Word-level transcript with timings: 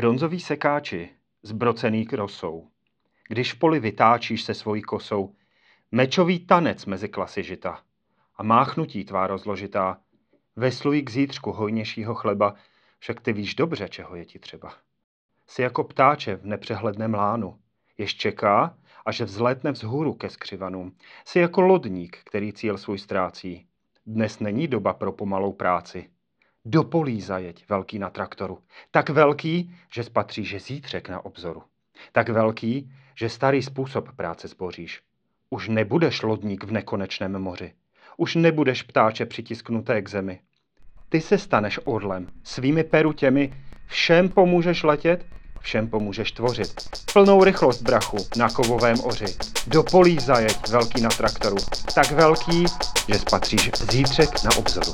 Bronzoví 0.00 0.40
sekáči, 0.40 1.10
zbrocený 1.42 2.06
krosou. 2.06 2.68
Když 3.28 3.52
poli 3.52 3.80
vytáčíš 3.80 4.42
se 4.42 4.54
svojí 4.54 4.82
kosou, 4.82 5.34
mečový 5.92 6.38
tanec 6.38 6.86
mezi 6.86 7.08
klasy 7.08 7.42
žita 7.42 7.82
a 8.36 8.42
máchnutí 8.42 9.04
tvá 9.04 9.26
rozložitá, 9.26 10.00
veslují 10.56 11.02
k 11.02 11.10
zítřku 11.10 11.52
hojnějšího 11.52 12.14
chleba, 12.14 12.54
však 12.98 13.20
ty 13.20 13.32
víš 13.32 13.54
dobře, 13.54 13.88
čeho 13.88 14.16
je 14.16 14.24
ti 14.24 14.38
třeba. 14.38 14.74
Jsi 15.46 15.62
jako 15.62 15.84
ptáče 15.84 16.36
v 16.36 16.46
nepřehledném 16.46 17.14
lánu, 17.14 17.58
jež 17.98 18.14
čeká, 18.14 18.78
až 19.06 19.20
vzlétne 19.20 19.72
vzhůru 19.72 20.14
ke 20.14 20.30
skřivanům. 20.30 20.96
Jsi 21.24 21.38
jako 21.38 21.60
lodník, 21.60 22.18
který 22.24 22.52
cíl 22.52 22.78
svůj 22.78 22.98
ztrácí. 22.98 23.66
Dnes 24.06 24.40
není 24.40 24.68
doba 24.68 24.94
pro 24.94 25.12
pomalou 25.12 25.52
práci. 25.52 26.10
Do 26.64 26.84
polí 26.84 27.20
zajeď, 27.20 27.64
velký 27.68 27.98
na 27.98 28.10
traktoru. 28.10 28.58
Tak 28.90 29.08
velký, 29.08 29.74
že 29.92 30.04
spatříš 30.04 30.62
zítřek 30.62 31.08
na 31.08 31.24
obzoru. 31.24 31.62
Tak 32.12 32.28
velký, 32.28 32.92
že 33.14 33.28
starý 33.28 33.62
způsob 33.62 34.12
práce 34.16 34.48
zboříš. 34.48 35.00
Už 35.50 35.68
nebudeš 35.68 36.22
lodník 36.22 36.64
v 36.64 36.72
nekonečném 36.72 37.38
moři. 37.38 37.72
Už 38.16 38.34
nebudeš 38.34 38.82
ptáče 38.82 39.26
přitisknuté 39.26 40.02
k 40.02 40.08
zemi. 40.08 40.40
Ty 41.08 41.20
se 41.20 41.38
staneš 41.38 41.80
orlem, 41.84 42.26
svými 42.44 42.84
peru 42.84 43.12
těmi, 43.12 43.52
všem 43.86 44.28
pomůžeš 44.28 44.82
letět, 44.82 45.26
všem 45.60 45.88
pomůžeš 45.88 46.32
tvořit. 46.32 46.72
Plnou 47.12 47.44
rychlost 47.44 47.82
brachu 47.82 48.16
na 48.36 48.50
kovovém 48.50 48.96
oři. 49.04 49.36
Do 49.66 49.82
polí 49.82 50.18
zajeď, 50.18 50.68
velký 50.68 51.00
na 51.00 51.08
traktoru. 51.08 51.56
Tak 51.94 52.10
velký, 52.10 52.64
že 53.08 53.18
spatříš 53.18 53.70
zítřek 53.90 54.44
na 54.44 54.50
obzoru. 54.56 54.92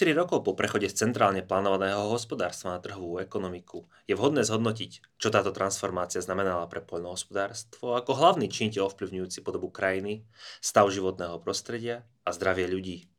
34 0.00 0.16
rokov 0.16 0.48
po 0.48 0.56
prechode 0.56 0.88
z 0.88 0.96
centrálne 0.96 1.44
plánovaného 1.44 2.08
hospodárstva 2.08 2.72
na 2.72 2.80
trhovú 2.80 3.20
ekonomiku 3.20 3.84
je 4.08 4.16
vhodné 4.16 4.48
zhodnotiť, 4.48 5.20
čo 5.20 5.28
táto 5.28 5.52
transformácia 5.52 6.24
znamenala 6.24 6.64
pre 6.72 6.80
poľnohospodárstvo 6.80 8.00
ako 8.00 8.16
hlavný 8.16 8.48
činiteľ 8.48 8.88
ovplyvňujúci 8.88 9.44
podobu 9.44 9.68
krajiny, 9.68 10.24
stav 10.64 10.88
životného 10.88 11.36
prostredia 11.44 12.08
a 12.24 12.32
zdravie 12.32 12.64
ľudí. 12.72 13.12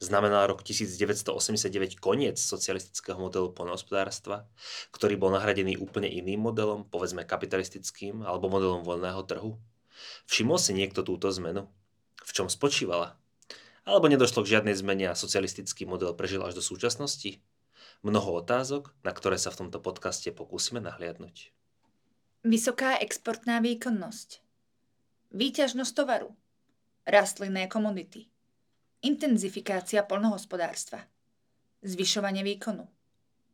Znamenal 0.00 0.48
rok 0.48 0.64
1989 0.64 2.00
koniec 2.00 2.40
socialistického 2.40 3.20
modelu 3.20 3.52
poľnohospodárstva, 3.52 4.48
ktorý 4.88 5.20
bol 5.20 5.36
nahradený 5.36 5.76
úplne 5.76 6.08
iným 6.08 6.48
modelom, 6.48 6.88
povedzme 6.88 7.28
kapitalistickým 7.28 8.24
alebo 8.24 8.48
modelom 8.48 8.88
voľného 8.88 9.20
trhu. 9.28 9.60
Všimol 10.32 10.56
si 10.56 10.72
niekto 10.72 11.04
túto 11.04 11.28
zmenu? 11.28 11.68
V 12.24 12.30
čom 12.32 12.48
spočívala? 12.48 13.20
Alebo 13.82 14.06
nedošlo 14.06 14.46
k 14.46 14.58
žiadnej 14.58 14.78
zmene 14.78 15.10
a 15.10 15.18
socialistický 15.18 15.90
model 15.90 16.14
prežil 16.14 16.38
až 16.46 16.54
do 16.54 16.62
súčasnosti? 16.62 17.42
Mnoho 18.06 18.42
otázok, 18.42 18.94
na 19.02 19.10
ktoré 19.10 19.38
sa 19.38 19.50
v 19.50 19.66
tomto 19.66 19.82
podcaste 19.82 20.30
pokúsime 20.30 20.78
nahliadnúť. 20.78 21.50
Vysoká 22.46 22.98
exportná 22.98 23.58
výkonnosť. 23.62 24.42
Výťažnosť 25.34 25.92
tovaru. 25.94 26.30
Rastlinné 27.06 27.66
komodity. 27.66 28.30
Intenzifikácia 29.02 30.06
polnohospodárstva. 30.06 31.06
Zvyšovanie 31.82 32.46
výkonu. 32.46 32.86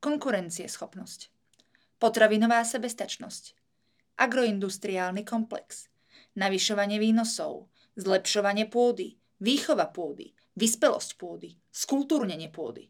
Konkurencieschopnosť. 0.00 1.21
Potravinová 1.97 2.65
sebestačnosť. 2.69 3.56
Agroindustriálny 4.21 5.25
komplex. 5.25 5.88
Navyšovanie 6.37 7.00
výnosov. 7.00 7.72
Zlepšovanie 7.97 8.69
pôdy 8.69 9.17
výchova 9.41 9.87
půdy, 9.87 10.25
vyspělost 10.56 11.19
půdy, 11.19 11.49
skulturnenie 11.72 12.49
půdy. 12.49 12.88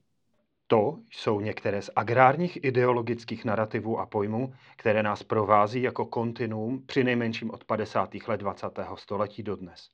To 0.66 0.98
jsou 1.10 1.40
některé 1.40 1.82
z 1.82 1.90
agrárních 1.96 2.64
ideologických 2.64 3.44
narrativů 3.44 3.98
a 3.98 4.06
pojmů, 4.06 4.52
které 4.76 5.02
nás 5.02 5.22
provází 5.22 5.82
jako 5.82 6.06
kontinuum 6.06 6.86
při 6.86 7.04
nejmenším 7.04 7.50
od 7.50 7.64
50. 7.64 8.10
let 8.26 8.40
20. 8.40 8.66
století 8.94 9.42
do 9.42 9.56
dnes. 9.56 9.88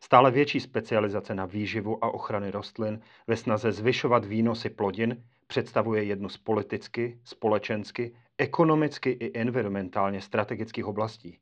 Stále 0.00 0.30
větší 0.30 0.60
specializace 0.60 1.34
na 1.34 1.44
výživu 1.46 2.04
a 2.04 2.14
ochrany 2.14 2.50
rostlin 2.50 3.00
ve 3.26 3.36
snaze 3.36 3.72
zvyšovat 3.72 4.24
výnosy 4.24 4.70
plodin 4.70 5.24
představuje 5.46 6.04
jednu 6.04 6.28
z 6.28 6.38
politicky, 6.38 7.20
společensky, 7.24 8.16
ekonomicky 8.38 9.10
i 9.10 9.40
environmentálně 9.40 10.20
strategických 10.20 10.86
oblastí. 10.86 11.38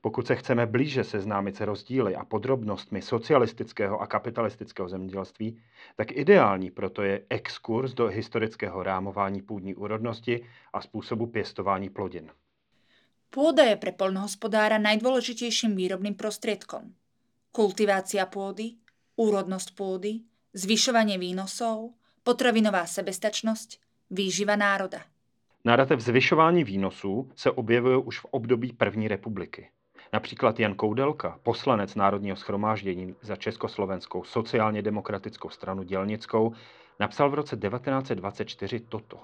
Pokud 0.00 0.26
se 0.26 0.36
chceme 0.36 0.66
blíže 0.66 1.04
seznámit 1.04 1.56
se 1.56 1.64
rozdíly 1.64 2.16
a 2.16 2.24
podrobnostmi 2.24 3.02
socialistického 3.02 4.00
a 4.00 4.06
kapitalistického 4.06 4.88
zemědělství, 4.88 5.60
tak 5.96 6.12
ideální 6.12 6.70
proto 6.70 7.02
je 7.02 7.24
exkurs 7.30 7.94
do 7.94 8.06
historického 8.06 8.82
rámování 8.82 9.42
půdní 9.42 9.74
úrodnosti 9.74 10.44
a 10.72 10.80
způsobu 10.80 11.26
pěstování 11.26 11.90
plodin. 11.90 12.30
Pôda 13.28 13.68
je 13.68 13.76
pre 13.76 13.92
polnohospodára 13.92 14.80
najdôležitejším 14.80 15.76
výrobným 15.76 16.16
prostriedkom. 16.16 16.96
Kultivácia 17.52 18.24
pôdy, 18.24 18.80
úrodnosť 19.20 19.76
pôdy, 19.76 20.24
zvyšovanie 20.56 21.20
výnosov, 21.20 21.92
potravinová 22.24 22.88
sebestačnosť, 22.88 23.80
výživa 24.08 24.56
národa. 24.56 25.04
Narrativ 25.64 26.00
zvyšování 26.00 26.64
výnosů 26.64 27.32
se 27.36 27.50
objevuje 27.50 27.96
už 27.96 28.18
v 28.20 28.24
období 28.24 28.72
první 28.72 29.08
republiky. 29.08 29.68
Například 30.12 30.60
Jan 30.60 30.74
Koudelka, 30.74 31.40
poslanec 31.42 31.94
Národního 31.94 32.36
schromáždění 32.36 33.14
za 33.22 33.36
Československou 33.36 34.24
sociálně 34.24 34.82
demokratickou 34.82 35.50
stranu 35.50 35.82
dělnickou, 35.82 36.52
napsal 37.00 37.30
v 37.30 37.34
roce 37.34 37.56
1924 37.56 38.80
toto. 38.80 39.20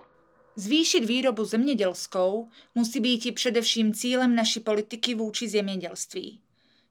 Zvýšit 0.57 1.05
výrobu 1.05 1.45
zemědělskou 1.45 2.49
musí 2.75 3.01
být 3.01 3.27
i 3.27 3.33
především 3.33 3.95
cílem 3.95 4.35
naší 4.35 4.61
politiky 4.61 5.15
vůči 5.15 5.49
zemědělství. 5.49 6.41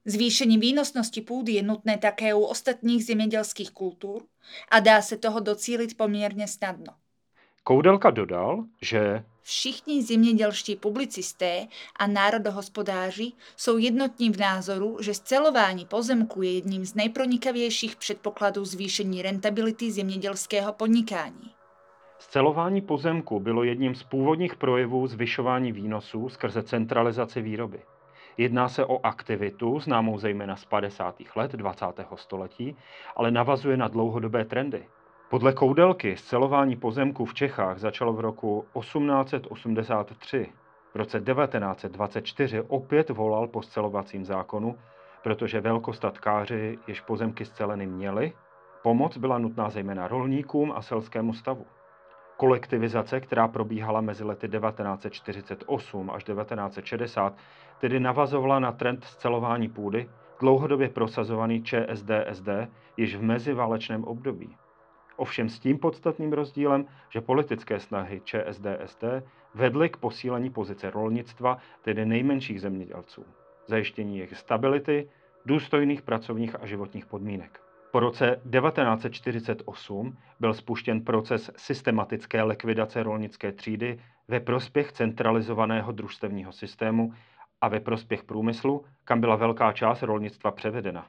Zvýšení 0.04 0.58
výnosnosti 0.58 1.20
půdy 1.20 1.52
je 1.52 1.62
nutné 1.62 1.98
také 1.98 2.34
u 2.34 2.40
ostatních 2.40 3.04
zemědělských 3.04 3.70
kultur 3.70 4.22
a 4.70 4.80
dá 4.80 5.02
se 5.02 5.16
toho 5.16 5.40
docílit 5.40 5.96
poměrně 5.96 6.48
snadno. 6.48 6.94
Koudelka 7.66 8.10
dodal, 8.10 8.64
že 8.82 9.24
Všichni 9.42 10.02
zemědělští 10.02 10.76
publicisté 10.76 11.66
a 11.96 12.06
národohospodáři 12.06 13.32
jsou 13.56 13.78
jednotní 13.78 14.30
v 14.30 14.40
názoru, 14.40 14.96
že 15.00 15.14
scelování 15.14 15.86
pozemku 15.86 16.42
je 16.42 16.54
jedním 16.54 16.84
z 16.84 16.94
nejpronikavějších 16.94 17.96
předpokladů 17.96 18.64
zvýšení 18.64 19.22
rentability 19.22 19.92
zemědělského 19.92 20.72
podnikání. 20.72 21.50
Scelování 22.18 22.80
pozemku 22.80 23.40
bylo 23.40 23.64
jedním 23.64 23.94
z 23.94 24.02
původních 24.02 24.56
projevů 24.56 25.06
zvyšování 25.06 25.72
výnosů 25.72 26.28
skrze 26.28 26.62
centralizaci 26.62 27.42
výroby. 27.42 27.80
Jedná 28.36 28.68
se 28.68 28.84
o 28.86 29.06
aktivitu, 29.06 29.80
známou 29.80 30.18
zejména 30.18 30.56
z 30.56 30.64
50. 30.64 31.16
let 31.36 31.52
20. 31.52 31.86
století, 32.14 32.76
ale 33.16 33.30
navazuje 33.30 33.76
na 33.76 33.88
dlouhodobé 33.88 34.44
trendy. 34.44 34.86
Podle 35.30 35.52
Koudelky 35.52 36.16
scelování 36.16 36.76
pozemků 36.76 37.24
v 37.24 37.34
Čechách 37.34 37.78
začalo 37.78 38.12
v 38.12 38.20
roku 38.20 38.66
1883. 38.80 40.52
V 40.94 40.96
roce 40.96 41.20
1924 41.20 42.60
opět 42.60 43.10
volal 43.10 43.48
po 43.48 43.62
scelovacím 43.62 44.24
zákonu, 44.24 44.78
protože 45.22 45.60
velkostatkáři, 45.60 46.78
jež 46.86 47.00
pozemky 47.00 47.44
sceleny 47.44 47.86
měli, 47.86 48.32
pomoc 48.82 49.16
byla 49.16 49.38
nutná 49.38 49.70
zejména 49.70 50.08
rolníkům 50.08 50.72
a 50.76 50.82
selskému 50.82 51.32
stavu. 51.32 51.66
Kolektivizace, 52.36 53.20
která 53.20 53.48
probíhala 53.48 54.00
mezi 54.00 54.24
lety 54.24 54.48
1948 54.48 56.10
až 56.10 56.24
1960, 56.24 57.36
tedy 57.80 58.00
navazovala 58.00 58.58
na 58.58 58.72
trend 58.72 59.04
scelování 59.04 59.68
půdy, 59.68 60.10
dlouhodobě 60.40 60.88
prosazovaný 60.88 61.62
ČSDSD 61.62 62.48
již 62.96 63.16
v 63.16 63.22
meziválečném 63.22 64.04
období. 64.04 64.56
Ovšem 65.16 65.48
s 65.48 65.58
tím 65.58 65.78
podstatným 65.78 66.32
rozdílem, 66.32 66.86
že 67.08 67.20
politické 67.20 67.80
snahy 67.80 68.20
ČSDSD 68.24 69.04
vedly 69.54 69.88
k 69.88 69.96
posílení 69.96 70.50
pozice 70.50 70.90
rolnictva, 70.90 71.58
tedy 71.82 72.06
nejmenších 72.06 72.60
zemědělců, 72.60 73.24
zajištění 73.66 74.18
jejich 74.18 74.36
stability, 74.36 75.08
důstojných 75.46 76.02
pracovních 76.02 76.62
a 76.62 76.66
životních 76.66 77.06
podmínek. 77.06 77.60
Po 77.90 78.00
roce 78.00 78.40
1948 78.50 80.16
byl 80.40 80.54
spuštěn 80.54 81.00
proces 81.00 81.50
systematické 81.56 82.42
likvidace 82.42 83.02
rolnické 83.02 83.52
třídy 83.52 83.98
ve 84.28 84.40
prospěch 84.40 84.92
centralizovaného 84.92 85.92
družstevního 85.92 86.52
systému 86.52 87.12
a 87.60 87.68
ve 87.68 87.80
prospěch 87.80 88.24
průmyslu, 88.24 88.84
kam 89.04 89.20
byla 89.20 89.36
velká 89.36 89.72
část 89.72 90.02
rolnictva 90.02 90.50
převedena. 90.50 91.06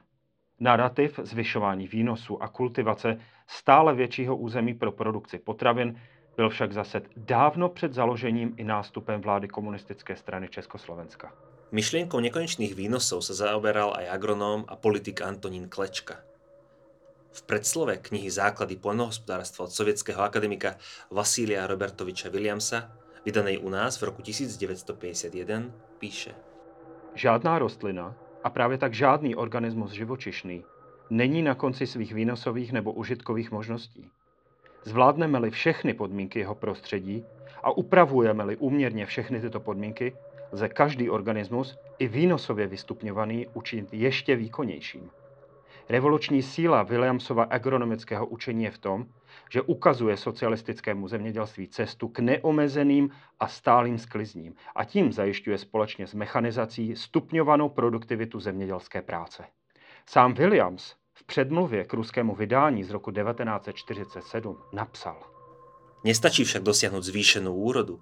Narrativ 0.60 1.20
zvyšování 1.22 1.88
výnosu 1.88 2.42
a 2.42 2.48
kultivace 2.48 3.20
stále 3.46 3.94
většího 3.94 4.36
území 4.36 4.74
pro 4.74 4.92
produkci 4.92 5.38
potravin 5.38 6.00
byl 6.36 6.48
však 6.48 6.72
zase 6.72 7.02
dávno 7.16 7.68
před 7.68 7.94
založením 7.94 8.54
i 8.56 8.64
nástupem 8.64 9.20
vlády 9.20 9.48
komunistické 9.48 10.16
strany 10.16 10.48
Československa. 10.48 11.32
Myšlienkou 11.72 12.22
nekonečných 12.22 12.78
výnosov 12.78 13.26
sa 13.26 13.34
zaoberal 13.34 13.90
aj 13.98 14.06
agronóm 14.06 14.62
a 14.70 14.78
politik 14.78 15.18
Antonín 15.18 15.66
Klečka. 15.66 16.22
V 17.34 17.40
predslove 17.42 17.98
knihy 18.00 18.30
Základy 18.30 18.78
poľnohospodárstva 18.80 19.68
od 19.68 19.74
sovietského 19.74 20.22
akademika 20.22 20.78
Vasília 21.10 21.66
Robertoviča 21.66 22.30
Williamsa, 22.32 22.96
vydanej 23.26 23.60
u 23.60 23.68
nás 23.68 23.98
v 24.00 24.08
roku 24.08 24.22
1951, 24.22 25.74
píše 25.98 26.32
Žádná 27.18 27.58
rostlina, 27.58 28.14
a 28.46 28.50
právě 28.50 28.78
tak 28.78 28.94
žádný 28.94 29.34
organismus 29.34 29.90
živočišný, 29.90 30.64
není 31.10 31.42
na 31.42 31.54
konci 31.54 31.86
svých 31.86 32.14
výnosových 32.14 32.72
nebo 32.72 32.92
užitkových 32.92 33.50
možností. 33.50 34.10
Zvládneme-li 34.84 35.50
všechny 35.50 35.94
podmínky 35.94 36.38
jeho 36.38 36.54
prostředí 36.54 37.24
a 37.62 37.70
upravujeme-li 37.70 38.56
úměrně 38.56 39.06
všechny 39.06 39.40
tyto 39.40 39.60
podmínky, 39.60 40.16
lze 40.52 40.68
každý 40.68 41.10
organismus, 41.10 41.78
i 41.98 42.08
výnosově 42.08 42.66
vystupňovaný, 42.66 43.46
učinit 43.54 43.88
ještě 43.92 44.36
výkonnějším. 44.36 45.10
Revoluční 45.88 46.42
síla 46.42 46.82
Williamsova 46.82 47.44
agronomického 47.44 48.26
učení 48.26 48.64
je 48.64 48.70
v 48.70 48.78
tom, 48.78 49.06
že 49.50 49.62
ukazuje 49.62 50.16
socialistickému 50.16 51.08
zemědělství 51.08 51.68
cestu 51.68 52.08
k 52.08 52.18
neomezeným 52.18 53.10
a 53.40 53.48
stálým 53.48 53.98
sklizním 53.98 54.54
a 54.74 54.84
tím 54.84 55.12
zajišťuje 55.12 55.58
společně 55.58 56.06
s 56.06 56.14
mechanizací 56.14 56.96
stupňovanou 56.96 57.68
produktivitu 57.68 58.40
zemědělské 58.40 59.02
práce. 59.02 59.44
Sám 60.06 60.34
Williams 60.34 60.94
v 61.12 61.24
předmluvě 61.24 61.84
k 61.84 61.92
ruskému 61.92 62.34
vydání 62.34 62.84
z 62.84 62.90
roku 62.90 63.10
1947 63.10 64.58
napsal. 64.72 65.16
Nestačí 66.04 66.44
však 66.44 66.62
dosiahnuť 66.62 67.02
zvýšenú 67.02 67.50
úrodu, 67.50 67.98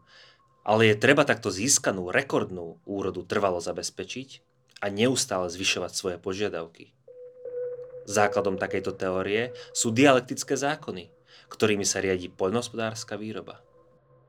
ale 0.65 0.93
je 0.93 0.97
treba 0.97 1.25
takto 1.25 1.53
získanú 1.53 2.13
rekordnú 2.13 2.81
úrodu 2.85 3.25
trvalo 3.25 3.61
zabezpečiť 3.61 4.45
a 4.81 4.93
neustále 4.93 5.49
zvyšovať 5.49 5.93
svoje 5.93 6.17
požiadavky. 6.21 6.93
Základom 8.05 8.61
takejto 8.61 8.93
teórie 8.93 9.53
sú 9.73 9.91
dialektické 9.91 10.56
zákony, 10.56 11.09
ktorými 11.49 11.85
sa 11.89 12.05
riadí 12.05 12.29
poľnohospodárska 12.29 13.17
výroba. 13.17 13.61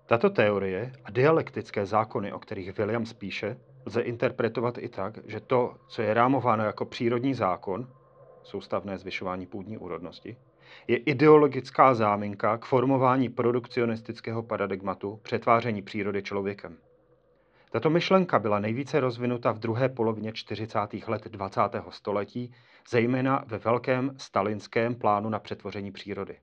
Tato 0.06 0.30
teorie 0.30 0.94
a 1.04 1.10
dialektické 1.12 1.86
zákony, 1.86 2.34
o 2.34 2.40
kterých 2.40 2.78
Williams 2.78 3.14
píše, 3.14 3.58
lze 3.86 4.02
interpretovat 4.02 4.78
i 4.78 4.90
tak, 4.90 5.20
že 5.28 5.40
to, 5.40 5.76
co 5.88 6.02
je 6.02 6.14
rámováno 6.14 6.64
jako 6.64 6.86
přírodní 6.86 7.34
zákon, 7.34 7.90
soustavné 8.44 8.98
zvyšování 8.98 9.46
půdní 9.46 9.78
úrodnosti, 9.78 10.38
je 10.88 10.98
ideologická 10.98 11.94
záminka 11.94 12.58
k 12.58 12.66
formování 12.66 13.30
produkcionistického 13.30 14.44
paradigmatu 14.44 15.20
přetváření 15.24 15.82
přírody 15.82 16.24
člověkem. 16.24 16.78
Tato 17.72 17.90
myšlenka 17.90 18.40
byla 18.40 18.60
nejvíce 18.60 19.00
rozvinuta 19.00 19.52
v 19.52 19.60
druhé 19.60 19.90
polovině 19.90 20.34
40. 20.34 20.80
let 21.08 21.28
20. 21.28 21.62
století, 21.90 22.52
zejména 22.90 23.44
ve 23.48 23.58
velkém 23.58 24.16
stalinském 24.18 24.96
plánu 24.96 25.30
na 25.30 25.40
přetvoření 25.40 25.92
přírody. 25.92 26.38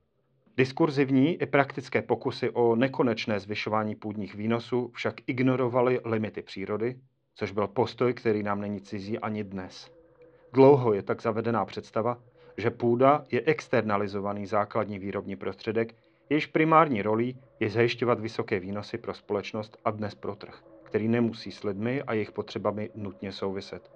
Diskurzivní 0.57 1.43
i 1.43 1.47
praktické 1.47 2.03
pokusy 2.03 2.51
o 2.51 2.77
nekonečné 2.77 3.41
zvyšování 3.41 3.95
půdních 3.95 4.35
výnosů 4.35 4.91
však 4.95 5.15
ignorovaly 5.27 6.01
limity 6.05 6.43
přírody, 6.43 6.97
což 7.35 7.53
byl 7.53 7.69
postoj, 7.69 8.15
který 8.15 8.43
nám 8.43 8.61
není 8.61 8.81
cizí 8.81 9.19
ani 9.19 9.45
dnes. 9.45 9.91
Dlouho 10.53 10.93
je 10.93 11.03
tak 11.03 11.23
zavedená 11.23 11.65
představa, 11.65 12.19
že 12.57 12.71
půda 12.71 13.25
je 13.31 13.43
externalizovaný 13.47 14.47
základní 14.47 14.99
výrobní 14.99 15.37
prostředek, 15.37 15.95
jejíž 16.31 16.47
primární 16.47 17.03
rolí 17.03 17.39
je 17.61 17.71
zajišťovat 17.71 18.21
vysoké 18.21 18.61
výnosy 18.61 18.99
pro 18.99 19.15
společnost 19.15 19.77
a 19.85 19.91
dnes 19.91 20.15
pro 20.15 20.37
trh, 20.37 20.63
který 20.93 21.09
nemusí 21.09 21.53
s 21.53 21.65
lidmi 21.65 22.03
a 22.03 22.13
jejich 22.13 22.33
potřebami 22.33 22.91
nutně 22.95 23.33
souviset. 23.33 23.91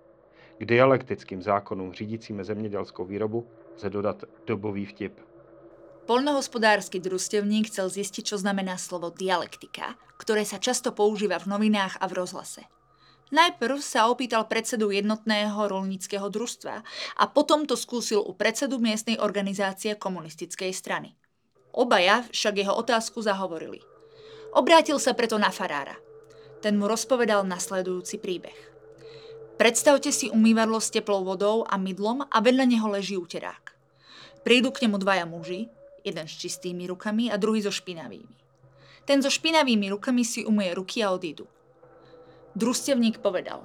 K 0.58 0.64
dialektickým 0.64 1.42
zákonům 1.42 1.92
řídícím 1.92 2.44
zemědělskou 2.44 3.04
výrobu 3.04 3.46
lze 3.76 3.90
dodat 3.90 4.24
dobový 4.46 4.86
vtip. 4.86 5.20
Polnohospodársky 6.08 6.96
družstevník 6.96 7.68
chcel 7.68 7.92
zistiť, 7.92 8.32
čo 8.32 8.40
znamená 8.40 8.80
slovo 8.80 9.12
dialektika, 9.12 10.00
ktoré 10.16 10.48
sa 10.48 10.56
často 10.56 10.96
používa 10.96 11.36
v 11.36 11.52
novinách 11.52 12.00
a 12.00 12.08
v 12.08 12.24
rozhlase. 12.24 12.64
Najprv 13.28 13.76
sa 13.84 14.08
opýtal 14.08 14.48
predsedu 14.48 14.88
jednotného 14.88 15.68
rolníckého 15.68 16.32
družstva 16.32 16.80
a 17.20 17.24
potom 17.28 17.68
to 17.68 17.76
skúsil 17.76 18.24
u 18.24 18.32
predsedu 18.32 18.80
miestnej 18.80 19.20
organizácie 19.20 20.00
komunistickej 20.00 20.72
strany. 20.72 21.12
Obaja 21.76 22.24
však 22.32 22.56
jeho 22.56 22.72
otázku 22.72 23.20
zahovorili. 23.20 23.84
Obrátil 24.56 24.96
sa 24.96 25.12
preto 25.12 25.36
na 25.36 25.52
farára. 25.52 26.05
Ten 26.64 26.80
mu 26.80 26.88
rozpovedal 26.88 27.44
nasledujúci 27.44 28.20
príbeh. 28.20 28.56
Predstavte 29.56 30.12
si 30.12 30.28
umývadlo 30.28 30.76
s 30.76 30.92
teplou 30.92 31.24
vodou 31.24 31.64
a 31.64 31.80
mydlom 31.80 32.28
a 32.28 32.36
vedľa 32.44 32.64
neho 32.68 32.88
leží 32.92 33.16
uterák. 33.16 33.72
Prídu 34.44 34.68
k 34.68 34.84
nemu 34.84 35.00
dvaja 35.00 35.24
muži, 35.24 35.72
jeden 36.04 36.26
s 36.28 36.34
čistými 36.36 36.86
rukami 36.86 37.32
a 37.32 37.40
druhý 37.40 37.64
so 37.64 37.72
špinavými. 37.72 38.36
Ten 39.08 39.24
so 39.24 39.32
špinavými 39.32 39.90
rukami 39.96 40.22
si 40.22 40.44
umie 40.44 40.70
ruky 40.76 41.00
a 41.00 41.10
odídu. 41.10 41.48
Družstevník 42.52 43.24
povedal, 43.24 43.64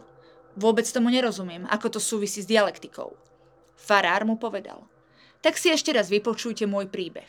vôbec 0.56 0.88
tomu 0.88 1.12
nerozumiem, 1.12 1.68
ako 1.68 1.98
to 1.98 2.00
súvisí 2.00 2.44
s 2.44 2.50
dialektikou. 2.50 3.16
Farár 3.76 4.24
mu 4.24 4.40
povedal, 4.40 4.88
tak 5.42 5.58
si 5.58 5.74
ešte 5.74 5.92
raz 5.92 6.08
vypočujte 6.08 6.70
môj 6.70 6.88
príbeh. 6.88 7.28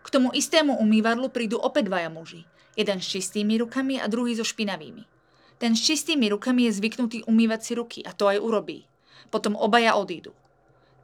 K 0.00 0.08
tomu 0.08 0.32
istému 0.32 0.80
umývadlu 0.80 1.28
prídu 1.28 1.60
opäť 1.60 1.90
dvaja 1.90 2.08
muži, 2.08 2.48
jeden 2.80 3.04
s 3.04 3.12
čistými 3.12 3.60
rukami 3.60 4.00
a 4.00 4.08
druhý 4.08 4.32
so 4.34 4.44
špinavými. 4.44 5.04
Ten 5.60 5.76
s 5.76 5.84
čistými 5.84 6.32
rukami 6.32 6.66
je 6.66 6.80
zvyknutý 6.80 7.28
umývať 7.28 7.60
si 7.60 7.72
ruky 7.76 8.00
a 8.00 8.16
to 8.16 8.32
aj 8.32 8.40
urobí. 8.40 8.88
Potom 9.28 9.54
obaja 9.54 9.94
odídu. 9.94 10.32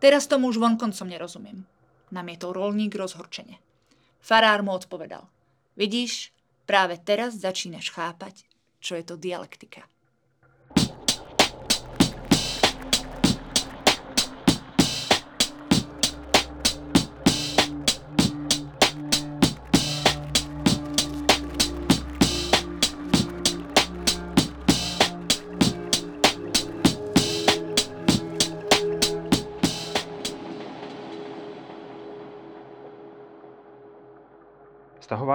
Teraz 0.00 0.24
tomu 0.24 0.48
už 0.48 0.56
vonkoncom 0.56 1.08
nerozumiem 1.08 1.68
namietol 2.10 2.54
rolník 2.54 2.94
rozhorčene. 2.94 3.58
Farár 4.22 4.62
mu 4.62 4.74
odpovedal. 4.74 5.26
Vidíš, 5.78 6.30
práve 6.66 6.98
teraz 6.98 7.38
začínaš 7.38 7.90
chápať, 7.94 8.46
čo 8.82 8.98
je 8.98 9.04
to 9.06 9.14
dialektika. 9.18 9.86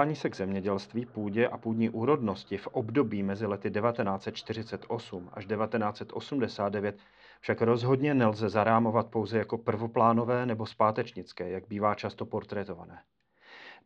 Vztahování 0.02 0.16
se 0.16 0.30
k 0.30 0.36
zemědělství, 0.36 1.06
půdě 1.06 1.48
a 1.48 1.58
půdní 1.58 1.90
úrodnosti 1.90 2.58
v 2.58 2.66
období 2.66 3.22
mezi 3.22 3.46
lety 3.46 3.70
1948 3.70 5.30
až 5.32 5.46
1989 5.46 6.98
však 7.40 7.62
rozhodně 7.62 8.14
nelze 8.14 8.48
zarámovat 8.48 9.06
pouze 9.06 9.38
jako 9.38 9.58
prvoplánové 9.58 10.46
nebo 10.46 10.66
zpátečnické, 10.66 11.50
jak 11.50 11.68
bývá 11.68 11.94
často 11.94 12.26
portrétované. 12.26 13.02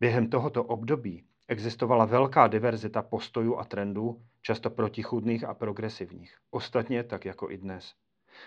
Během 0.01 0.31
tohoto 0.31 0.65
období 0.65 1.25
existovala 1.49 2.05
velká 2.05 2.47
diverzita 2.47 3.03
postojů 3.03 3.57
a 3.57 3.65
trendů, 3.65 4.23
často 4.43 4.71
protichudných 4.71 5.45
a 5.45 5.55
progresivních, 5.55 6.37
ostatně 6.51 7.05
tak 7.05 7.25
jako 7.25 7.51
i 7.51 7.59
dnes. 7.59 7.95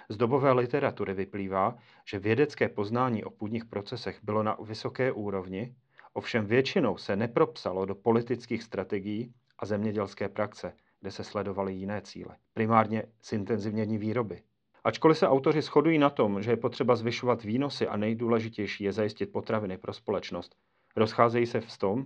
Z 0.10 0.18
dobové 0.18 0.52
literatury 0.52 1.14
vyplývá, 1.14 1.78
že 2.06 2.20
vědecké 2.20 2.70
poznání 2.70 3.24
o 3.24 3.30
půdních 3.30 3.66
procesech 3.66 4.20
bylo 4.24 4.44
na 4.44 4.58
vysoké 4.62 5.12
úrovni, 5.12 5.76
ovšem 6.20 6.46
většinou 6.46 6.98
se 6.98 7.16
nepropsalo 7.16 7.86
do 7.86 7.96
politických 7.96 8.64
strategií 8.64 9.34
a 9.60 9.66
zemědělské 9.66 10.30
praxe, 10.30 10.74
kde 11.00 11.12
se 11.12 11.24
sledovaly 11.24 11.74
jiné 11.74 12.02
cíle, 12.02 12.36
primárně 12.54 13.04
zintenzivnění 13.24 13.98
výroby. 13.98 14.42
Ačkoliv 14.84 15.18
se 15.18 15.28
autoři 15.28 15.62
shodují 15.62 15.98
na 15.98 16.10
tom, 16.10 16.42
že 16.42 16.52
je 16.52 16.58
potřeba 16.58 16.96
zvyšovat 16.96 17.44
výnosy 17.44 17.88
a 17.88 17.98
nejdůležitější 17.98 18.84
je 18.84 18.94
zajistit 18.94 19.32
potraviny 19.32 19.78
pro 19.78 19.94
společnost, 19.94 20.56
rozcházejí 20.96 21.46
se 21.46 21.62
v 21.62 21.78
tom, 21.78 22.06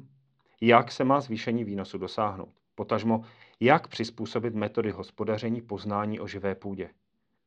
jak 0.61 0.91
se 0.91 1.03
má 1.03 1.21
zvýšení 1.21 1.63
výnosu 1.63 1.97
dosáhnout. 1.97 2.53
Potažmo, 2.75 3.21
jak 3.59 3.87
přizpůsobit 3.87 4.55
metody 4.55 4.91
hospodaření 4.91 5.61
poznání 5.61 6.19
o 6.19 6.27
živé 6.27 6.55
půdě. 6.55 6.89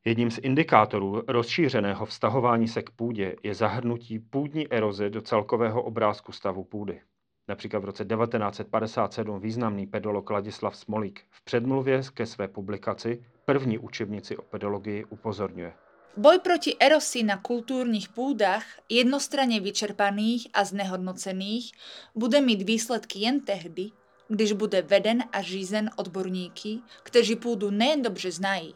Jedním 0.06 0.30
z 0.30 0.38
indikátorů 0.42 1.22
rozšířeného 1.28 2.06
vztahování 2.06 2.68
se 2.68 2.82
k 2.82 2.90
půdě 2.90 3.36
je 3.42 3.54
zahrnutí 3.54 4.18
půdní 4.18 4.72
eroze 4.72 5.10
do 5.10 5.22
celkového 5.22 5.82
obrázku 5.82 6.32
stavu 6.32 6.64
půdy. 6.64 7.00
Například 7.48 7.80
v 7.80 7.84
roce 7.84 8.04
1957 8.04 9.40
významný 9.40 9.86
pedolog 9.86 10.30
Ladislav 10.30 10.76
Smolík 10.76 11.20
v 11.30 11.44
předmluvě 11.44 12.00
ke 12.14 12.26
své 12.26 12.48
publikaci 12.48 13.24
první 13.44 13.78
učebnici 13.78 14.36
o 14.36 14.42
pedologii 14.42 15.04
upozorňuje. 15.04 15.72
Boj 16.16 16.38
proti 16.38 16.76
erosi 16.80 17.22
na 17.22 17.36
kultúrnych 17.36 18.08
půdách, 18.08 18.64
jednostranně 18.88 19.60
vyčerpaných 19.60 20.48
a 20.54 20.64
znehodnocených, 20.64 21.72
bude 22.14 22.40
mít 22.40 22.62
výsledky 22.62 23.18
jen 23.18 23.40
tehdy, 23.40 23.90
když 24.28 24.52
bude 24.52 24.82
veden 24.82 25.24
a 25.32 25.42
řízen 25.42 25.90
odborníky, 25.96 26.78
kteří 27.02 27.36
půdu 27.36 27.70
nejen 27.70 28.02
dobře 28.02 28.30
znají, 28.30 28.74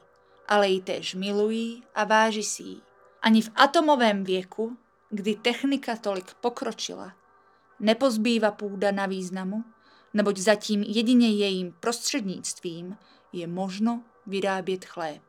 ale 0.51 0.69
ji 0.69 0.81
též 0.81 1.15
milují 1.15 1.83
a 1.95 2.05
váží 2.05 2.43
si 2.43 2.63
ji. 2.63 2.81
Ani 3.23 3.43
v 3.43 3.51
atomovém 3.55 4.25
věku, 4.25 4.77
kdy 5.11 5.35
technika 5.35 5.97
tolik 5.97 6.35
pokročila, 6.41 7.13
nepozbývá 7.81 8.51
půda 8.51 8.91
na 8.91 9.07
významu, 9.07 9.65
neboť 10.15 10.37
zatím 10.37 10.83
jedině 10.83 11.31
jejím 11.31 11.75
prostřednictvím 11.81 12.97
je 13.33 13.47
možno 13.47 14.03
vyrábět 14.27 14.85
chléb. 14.85 15.23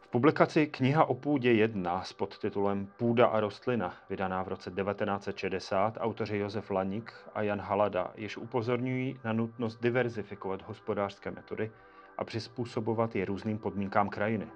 V 0.00 0.08
publikaci 0.08 0.66
Kniha 0.66 1.04
o 1.04 1.14
půdě 1.14 1.52
1 1.52 2.02
s 2.02 2.12
podtitulem 2.12 2.86
Půda 2.96 3.26
a 3.26 3.40
rostlina, 3.40 3.96
vydaná 4.10 4.42
v 4.42 4.48
roce 4.48 4.70
1960, 4.70 5.98
autoři 6.00 6.38
Josef 6.38 6.70
Laník 6.70 7.14
a 7.34 7.42
Jan 7.42 7.60
Halada 7.60 8.12
již 8.16 8.36
upozorňují 8.36 9.20
na 9.24 9.32
nutnost 9.32 9.82
diverzifikovat 9.82 10.62
hospodářské 10.62 11.30
metody 11.30 11.70
a 12.22 12.24
přizpůsobovat 12.24 13.16
je 13.16 13.24
různým 13.24 13.58
podmínkám 13.58 14.08
krajiny. 14.08 14.46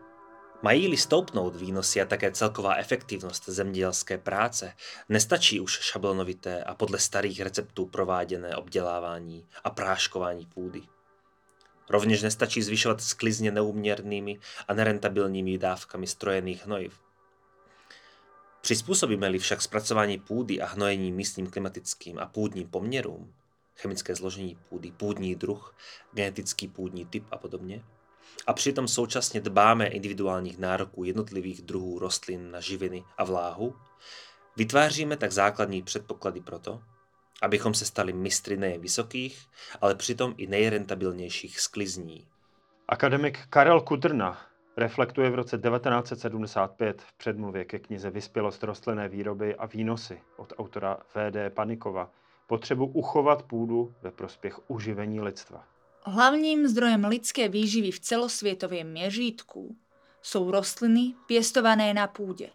Mají-li 0.62 0.96
stoupnout 0.96 1.56
výnosy 1.56 2.02
a 2.02 2.06
také 2.06 2.32
celková 2.32 2.74
efektivnost 2.74 3.48
zemědělské 3.48 4.18
práce, 4.18 4.72
nestačí 5.08 5.60
už 5.60 5.72
šablonovité 5.72 6.64
a 6.64 6.74
podle 6.74 6.98
starých 6.98 7.40
receptů 7.40 7.86
prováděné 7.86 8.56
obdělávání 8.56 9.46
a 9.64 9.70
práškování 9.70 10.46
půdy. 10.46 10.82
Rovněž 11.90 12.22
nestačí 12.22 12.62
zvyšovat 12.62 13.00
sklizně 13.00 13.50
neúměrnými 13.50 14.38
a 14.68 14.74
nerentabilními 14.74 15.58
dávkami 15.58 16.06
strojených 16.06 16.66
hnojiv. 16.66 17.00
Přizpůsobíme-li 18.60 19.38
však 19.38 19.62
zpracování 19.62 20.18
půdy 20.18 20.60
a 20.60 20.66
hnojení 20.66 21.12
místním 21.12 21.50
klimatickým 21.50 22.18
a 22.18 22.26
půdním 22.26 22.70
poměrům, 22.70 23.34
chemické 23.76 24.14
zložení 24.14 24.58
půdy, 24.68 24.92
půdní 24.92 25.34
druh, 25.34 25.76
genetický 26.12 26.68
půdní 26.68 27.06
typ 27.06 27.24
a 27.30 27.36
podobně, 27.36 27.84
a 28.46 28.52
přitom 28.52 28.88
současně 28.88 29.40
dbáme 29.40 29.86
individuálních 29.86 30.58
nároků 30.58 31.04
jednotlivých 31.04 31.62
druhů 31.62 31.98
rostlin 31.98 32.50
na 32.50 32.60
živiny 32.60 33.04
a 33.18 33.24
vláhu, 33.24 33.76
vytváříme 34.56 35.16
tak 35.16 35.32
základní 35.32 35.82
předpoklady 35.82 36.40
pro 36.40 36.58
to, 36.58 36.82
abychom 37.42 37.74
se 37.74 37.84
stali 37.84 38.12
mistry 38.12 38.56
nejen 38.56 38.80
vysokých, 38.80 39.46
ale 39.80 39.94
přitom 39.94 40.34
i 40.36 40.46
nejrentabilnějších 40.46 41.60
sklizní. 41.60 42.26
Akademik 42.88 43.38
Karel 43.50 43.80
Kudrna 43.80 44.46
reflektuje 44.76 45.30
v 45.30 45.34
roce 45.34 45.58
1975 45.58 47.02
v 47.02 47.12
předmluvě 47.12 47.64
ke 47.64 47.78
knize 47.78 48.10
Vyspělost 48.10 48.62
rostlinné 48.62 49.08
výroby 49.08 49.56
a 49.56 49.66
výnosy 49.66 50.20
od 50.36 50.52
autora 50.58 50.98
V.D. 51.14 51.50
Panikova 51.50 52.10
potřebu 52.46 52.86
uchovat 52.86 53.42
půdu 53.42 53.94
ve 54.02 54.10
prospěch 54.10 54.70
uživení 54.70 55.20
lidstva. 55.20 55.64
Hlavním 56.04 56.68
zdrojem 56.68 57.04
lidské 57.04 57.48
výživy 57.48 57.90
v 57.90 58.00
celosvětovém 58.00 58.90
měřítku 58.90 59.76
jsou 60.22 60.50
rostliny 60.50 61.14
pěstované 61.26 61.94
na 61.94 62.06
půdě. 62.06 62.50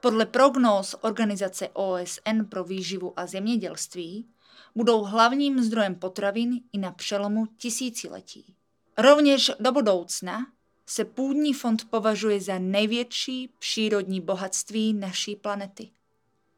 Podle 0.00 0.26
prognóz 0.26 0.96
Organizace 1.00 1.68
OSN 1.72 2.44
pro 2.48 2.64
výživu 2.64 3.12
a 3.16 3.26
zemědělství 3.26 4.28
budou 4.74 5.04
hlavním 5.04 5.62
zdrojem 5.62 5.94
potravin 5.94 6.60
i 6.72 6.78
na 6.78 6.92
přelomu 6.92 7.46
tisíciletí. 7.46 8.54
Rovněž 8.98 9.50
do 9.60 9.72
budoucna 9.72 10.46
se 10.86 11.04
půdní 11.04 11.54
fond 11.54 11.90
považuje 11.90 12.40
za 12.40 12.58
největší 12.58 13.50
přírodní 13.58 14.20
bohatství 14.20 14.92
naší 14.92 15.36
planety. 15.36 15.90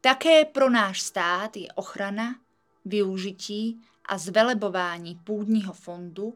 Také 0.07 0.45
pro 0.45 0.69
náš 0.69 1.01
stát 1.01 1.57
je 1.57 1.67
ochrana, 1.75 2.39
využití 2.85 3.79
a 4.05 4.17
zvelebování 4.17 5.15
půdního 5.15 5.73
fondu 5.73 6.33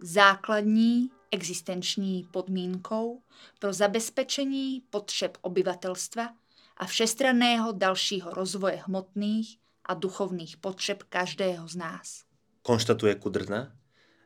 základní 0.00 1.10
existenční 1.30 2.28
podmínkou 2.30 3.22
pro 3.58 3.72
zabezpečení 3.72 4.82
potřeb 4.90 5.38
obyvatelstva 5.40 6.34
a 6.76 6.86
všestranného 6.86 7.72
dalšího 7.72 8.30
rozvoje 8.30 8.82
hmotných 8.86 9.58
a 9.86 9.94
duchovných 9.94 10.56
potřeb 10.56 11.02
každého 11.02 11.68
z 11.68 11.76
nás. 11.76 12.24
Konštatuje 12.62 13.14
Kudrna. 13.14 13.72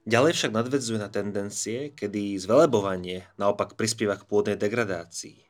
Ďalej 0.07 0.33
však 0.33 0.53
nadvedzuje 0.53 0.99
na 0.99 1.09
tendencie, 1.09 1.93
kedy 1.93 2.41
zvelebovanie 2.41 3.29
naopak 3.37 3.77
prispieva 3.77 4.17
k 4.17 4.25
pôdnej 4.25 4.57
degradácii. 4.57 5.45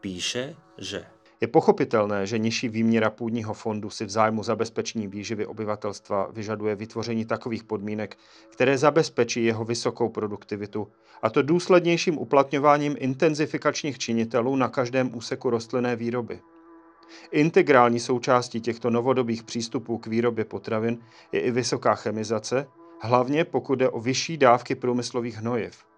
Píše, 0.00 0.56
že 0.80 1.04
je 1.42 1.48
pochopitelné, 1.48 2.26
že 2.26 2.38
nižší 2.38 2.68
výměra 2.68 3.10
půdního 3.10 3.54
fondu 3.54 3.90
si 3.90 4.04
v 4.04 4.10
zájmu 4.10 4.42
zabezpečení 4.42 5.08
výživy 5.08 5.46
obyvatelstva 5.46 6.28
vyžaduje 6.32 6.74
vytvoření 6.74 7.24
takových 7.24 7.64
podmínek, 7.64 8.18
které 8.48 8.78
zabezpečí 8.78 9.44
jeho 9.44 9.64
vysokou 9.64 10.08
produktivitu, 10.08 10.88
a 11.22 11.30
to 11.30 11.42
důslednějším 11.42 12.18
uplatňováním 12.18 12.96
intenzifikačních 12.98 13.98
činitelů 13.98 14.56
na 14.56 14.68
každém 14.68 15.16
úseku 15.16 15.50
rostlinné 15.50 15.96
výroby. 15.96 16.40
Integrální 17.30 18.00
součástí 18.00 18.60
těchto 18.60 18.90
novodobých 18.90 19.42
přístupů 19.42 19.98
k 19.98 20.06
výrobě 20.06 20.44
potravin 20.44 20.98
je 21.32 21.40
i 21.40 21.50
vysoká 21.50 21.94
chemizace, 21.94 22.66
hlavně 23.00 23.44
pokud 23.44 23.74
jde 23.74 23.88
o 23.88 24.00
vyšší 24.00 24.36
dávky 24.36 24.74
průmyslových 24.74 25.36
hnojiv. 25.36 25.91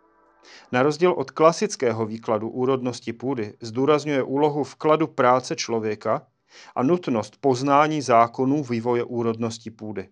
Na 0.73 0.83
rozdíl 0.83 1.13
od 1.13 1.31
klasického 1.31 2.07
výkladu 2.07 2.49
úrodnosti 2.49 3.13
půdy 3.13 3.55
zdůrazňuje 3.61 4.23
úlohu 4.23 4.65
vkladu 4.65 5.07
práce 5.07 5.57
člověka 5.57 6.27
a 6.75 6.83
nutnost 6.83 7.37
poznání 7.41 8.03
zákonů 8.03 8.65
vývoje 8.65 9.05
úrodnosti 9.05 9.71
půdy. 9.71 10.09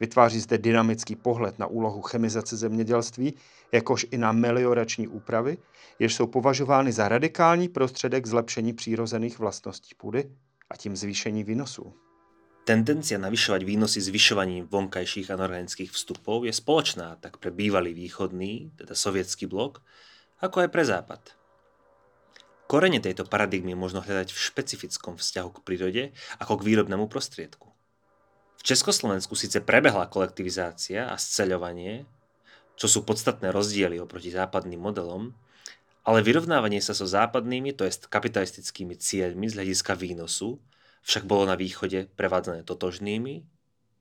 Vytváří 0.00 0.40
zde 0.40 0.58
dynamický 0.58 1.16
pohled 1.16 1.58
na 1.58 1.66
úlohu 1.66 2.02
chemizace 2.02 2.56
zemědělství, 2.56 3.34
jakož 3.72 4.06
i 4.10 4.18
na 4.18 4.32
meliorační 4.32 5.08
úpravy, 5.08 5.58
jež 5.98 6.14
jsou 6.14 6.26
považovány 6.26 6.92
za 6.92 7.08
radikální 7.08 7.68
prostředek 7.68 8.26
zlepšení 8.26 8.72
přírozených 8.72 9.38
vlastností 9.38 9.94
půdy 9.96 10.30
a 10.70 10.76
tím 10.76 10.96
zvýšení 10.96 11.44
výnosů. 11.44 11.94
Tendencia 12.62 13.18
navyšovať 13.18 13.66
výnosy 13.66 13.98
zvyšovaním 13.98 14.70
vonkajších 14.70 15.34
anorganických 15.34 15.90
vstupov 15.90 16.46
je 16.46 16.54
spoločná 16.54 17.18
tak 17.18 17.42
pre 17.42 17.50
bývalý 17.50 17.90
východný, 17.90 18.70
teda 18.78 18.94
sovietský 18.94 19.50
blok, 19.50 19.82
ako 20.38 20.62
aj 20.62 20.68
pre 20.70 20.86
západ. 20.86 21.22
Korene 22.70 23.02
tejto 23.02 23.26
paradigmy 23.26 23.74
možno 23.74 23.98
hľadať 23.98 24.30
v 24.30 24.42
špecifickom 24.46 25.18
vzťahu 25.18 25.50
k 25.58 25.62
prírode 25.66 26.02
ako 26.38 26.62
k 26.62 26.66
výrobnému 26.70 27.10
prostriedku. 27.10 27.74
V 28.56 28.62
Československu 28.62 29.34
síce 29.34 29.58
prebehla 29.58 30.06
kolektivizácia 30.06 31.10
a 31.10 31.18
sceľovanie, 31.18 32.06
čo 32.78 32.86
sú 32.86 33.02
podstatné 33.02 33.50
rozdiely 33.50 33.98
oproti 33.98 34.30
západným 34.30 34.78
modelom, 34.78 35.34
ale 36.06 36.22
vyrovnávanie 36.22 36.78
sa 36.78 36.94
so 36.94 37.10
západnými, 37.10 37.74
to 37.74 37.82
jest 37.82 38.06
kapitalistickými 38.06 38.94
cieľmi 38.94 39.50
z 39.50 39.58
hľadiska 39.58 39.98
výnosu, 39.98 40.62
však 41.02 41.26
bolo 41.26 41.46
na 41.46 41.58
východe 41.58 42.10
prevádzané 42.14 42.62
totožnými, 42.62 43.42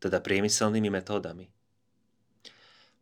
teda 0.02 0.22
priemyselnými 0.22 0.90
metódami. 0.90 1.50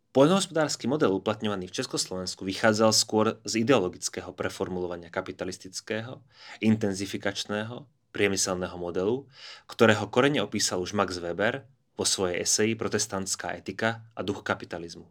Poľnohospodársky 0.09 0.89
model 0.89 1.13
uplatňovaný 1.13 1.69
v 1.69 1.77
Československu 1.79 2.41
vychádzal 2.41 2.91
skôr 2.97 3.37
z 3.45 3.61
ideologického 3.61 4.33
preformulovania 4.33 5.13
kapitalistického, 5.13 6.25
intenzifikačného, 6.65 7.85
priemyselného 8.09 8.73
modelu, 8.73 9.29
ktorého 9.69 10.09
korene 10.09 10.41
opísal 10.41 10.81
už 10.81 10.97
Max 10.97 11.21
Weber 11.21 11.61
vo 11.93 12.09
svojej 12.09 12.41
eseji 12.41 12.73
Protestantská 12.73 13.53
etika 13.53 14.01
a 14.17 14.25
duch 14.25 14.41
kapitalizmu. 14.41 15.05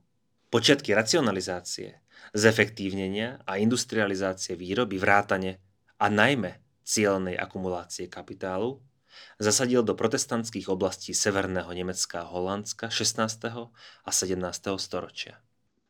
Počiatky 0.50 0.96
racionalizácie, 0.98 2.02
zefektívnenia 2.34 3.38
a 3.46 3.60
industrializácie 3.60 4.58
výroby 4.58 4.98
vrátane 4.98 5.62
a 6.02 6.10
najmä 6.10 6.58
cieľnej 6.88 7.36
akumulácie 7.36 8.08
kapitálu 8.08 8.80
zasadil 9.36 9.84
do 9.84 9.92
protestantských 9.92 10.68
oblastí 10.72 11.12
severného 11.12 11.72
Německa 11.72 12.20
a 12.20 12.30
Holandska 12.32 12.88
16. 12.88 13.44
a 14.04 14.10
17. 14.10 14.62
storočia. 14.76 15.36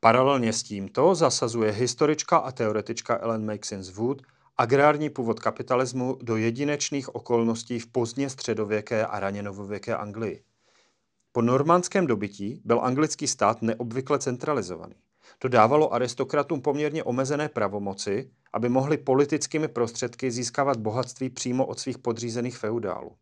Paralelně 0.01 0.53
s 0.53 0.63
tímto 0.63 1.15
zasazuje 1.15 1.73
historička 1.73 2.37
a 2.37 2.53
teoretička 2.53 3.17
Ellen 3.17 3.47
Maxins 3.47 3.91
Wood 3.91 4.23
agrární 4.57 5.11
původ 5.11 5.41
kapitalismu 5.41 6.19
do 6.23 6.37
jedinečných 6.37 7.15
okolností 7.15 7.79
v 7.79 7.87
pozdně 7.87 8.31
středověké 8.31 9.07
a 9.07 9.21
raně 9.21 9.43
novověké 9.43 9.97
Anglii. 9.97 10.43
Po 11.33 11.43
normandském 11.43 12.07
dobytí 12.07 12.63
byl 12.65 12.81
anglický 12.81 13.27
stát 13.27 13.63
neobvykle 13.63 14.19
centralizovaný. 14.19 14.95
To 15.39 15.49
dávalo 15.49 15.95
aristokratům 15.95 16.63
poměrně 16.63 17.05
omezené 17.05 17.49
pravomoci, 17.49 18.31
aby 18.53 18.69
mohli 18.69 18.99
politickými 18.99 19.69
prostředky 19.69 20.31
získávat 20.31 20.77
bohatství 20.77 21.31
přímo 21.31 21.67
od 21.67 21.79
svých 21.79 21.99
podřízených 21.99 22.59
feudálů. 22.59 23.17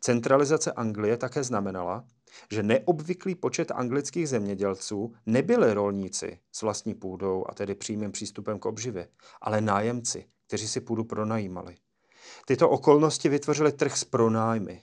Centralizace 0.00 0.72
Anglie 0.72 1.16
také 1.16 1.44
znamenala, 1.44 2.04
že 2.52 2.62
neobvyklý 2.62 3.34
počet 3.34 3.70
anglických 3.70 4.28
zemědělců 4.28 5.12
nebyli 5.26 5.74
rolníci 5.74 6.38
s 6.52 6.62
vlastní 6.62 6.94
půdou 6.94 7.44
a 7.48 7.54
tedy 7.54 7.74
přímým 7.74 8.12
přístupem 8.12 8.58
k 8.58 8.66
obživě, 8.66 9.08
ale 9.40 9.60
nájemci, 9.60 10.24
kteří 10.46 10.68
si 10.68 10.80
půdu 10.80 11.04
pronajímali. 11.04 11.76
Tyto 12.46 12.68
okolnosti 12.68 13.28
vytvořily 13.28 13.72
trh 13.72 13.96
s 13.96 14.04
pronájmy. 14.04 14.82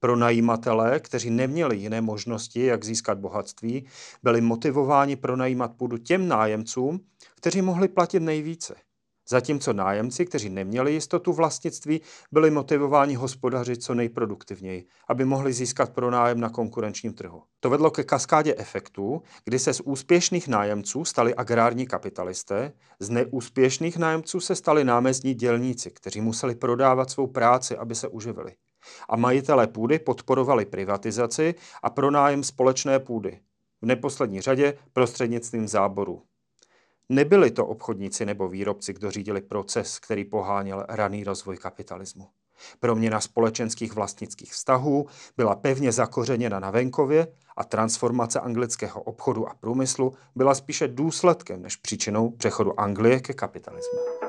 Pronajímatelé, 0.00 1.00
kteří 1.00 1.30
neměli 1.30 1.76
jiné 1.76 2.00
možnosti, 2.00 2.64
jak 2.64 2.84
získat 2.84 3.18
bohatství, 3.18 3.86
byli 4.22 4.40
motivováni 4.40 5.16
pronajímat 5.16 5.76
půdu 5.76 5.98
těm 5.98 6.28
nájemcům, 6.28 7.00
kteří 7.34 7.62
mohli 7.62 7.88
platit 7.88 8.20
nejvíce– 8.20 8.74
Zatímco 9.30 9.72
nájemci, 9.72 10.26
kteří 10.26 10.50
neměli 10.50 10.92
jistotu 10.92 11.32
vlastnictví, 11.32 12.00
byli 12.32 12.50
motivováni 12.50 13.14
hospodařit 13.14 13.82
co 13.82 13.94
nejproduktivněji, 13.94 14.86
aby 15.08 15.24
mohli 15.24 15.52
získat 15.52 15.90
pronájem 15.90 16.40
na 16.40 16.50
konkurenčním 16.50 17.14
trhu. 17.14 17.42
To 17.60 17.70
vedlo 17.70 17.90
ke 17.90 18.04
kaskádě 18.04 18.54
efektů, 18.58 19.22
kdy 19.44 19.58
se 19.58 19.74
z 19.74 19.80
úspěšných 19.80 20.48
nájemců 20.48 21.04
stali 21.04 21.34
agrární 21.34 21.86
kapitalisté, 21.86 22.72
z 23.00 23.10
neúspěšných 23.10 23.96
nájemců 23.96 24.40
se 24.40 24.54
stali 24.54 24.84
námezdní 24.84 25.34
dělníci, 25.34 25.90
kteří 25.90 26.20
museli 26.20 26.54
prodávat 26.54 27.10
svou 27.10 27.26
práci, 27.26 27.76
aby 27.76 27.94
se 27.94 28.08
uživili. 28.08 28.54
A 29.08 29.16
majitelé 29.16 29.66
půdy 29.66 29.98
podporovali 29.98 30.64
privatizaci 30.64 31.54
a 31.82 31.90
pronájem 31.90 32.44
společné 32.44 32.98
půdy. 32.98 33.40
V 33.82 33.86
neposlední 33.86 34.40
řadě 34.40 34.78
prostřednictvím 34.92 35.68
záboru. 35.68 36.27
Nebyli 37.08 37.50
to 37.50 37.66
obchodníci 37.66 38.26
nebo 38.26 38.48
výrobci, 38.48 38.92
kdo 38.92 39.10
řídili 39.10 39.40
proces, 39.40 39.98
který 39.98 40.24
poháněl 40.24 40.84
raný 40.88 41.24
rozvoj 41.24 41.56
kapitalismu. 41.56 42.28
Proměna 42.80 43.20
společenských 43.20 43.94
vlastnických 43.94 44.52
vztahů 44.52 45.06
byla 45.36 45.56
pevně 45.56 45.92
zakořeněna 45.92 46.60
na 46.60 46.70
venkově 46.70 47.26
a 47.56 47.64
transformace 47.64 48.40
anglického 48.40 49.02
obchodu 49.02 49.48
a 49.48 49.54
průmyslu 49.54 50.14
byla 50.34 50.54
spíše 50.54 50.88
důsledkem 50.88 51.62
než 51.62 51.76
příčinou 51.76 52.30
přechodu 52.30 52.80
Anglie 52.80 53.20
ke 53.20 53.34
kapitalismu. 53.34 54.27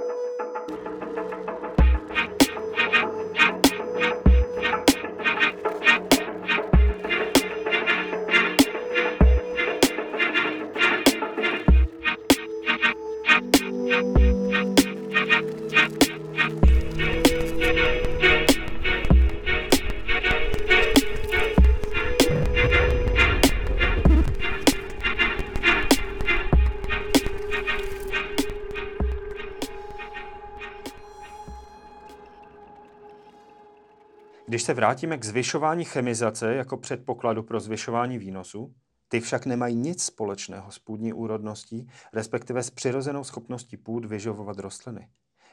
Se 34.70 34.74
vrátíme 34.74 35.18
k 35.18 35.26
zvyšování 35.26 35.86
chemizace 35.86 36.56
jako 36.56 36.78
předpokladu 36.78 37.44
pro 37.44 37.60
zvyšování 37.60 38.18
výnosu, 38.18 38.74
ty 39.08 39.20
však 39.20 39.46
nemají 39.46 39.76
nic 39.76 40.04
společného 40.04 40.72
s 40.72 40.80
půdní 40.80 41.14
úrodností, 41.14 41.88
respektive 42.14 42.64
s 42.64 42.70
přirozenou 42.70 43.24
schopností 43.24 43.78
půd 43.78 44.06
vyživovat 44.06 44.60
rostliny. 44.60 45.08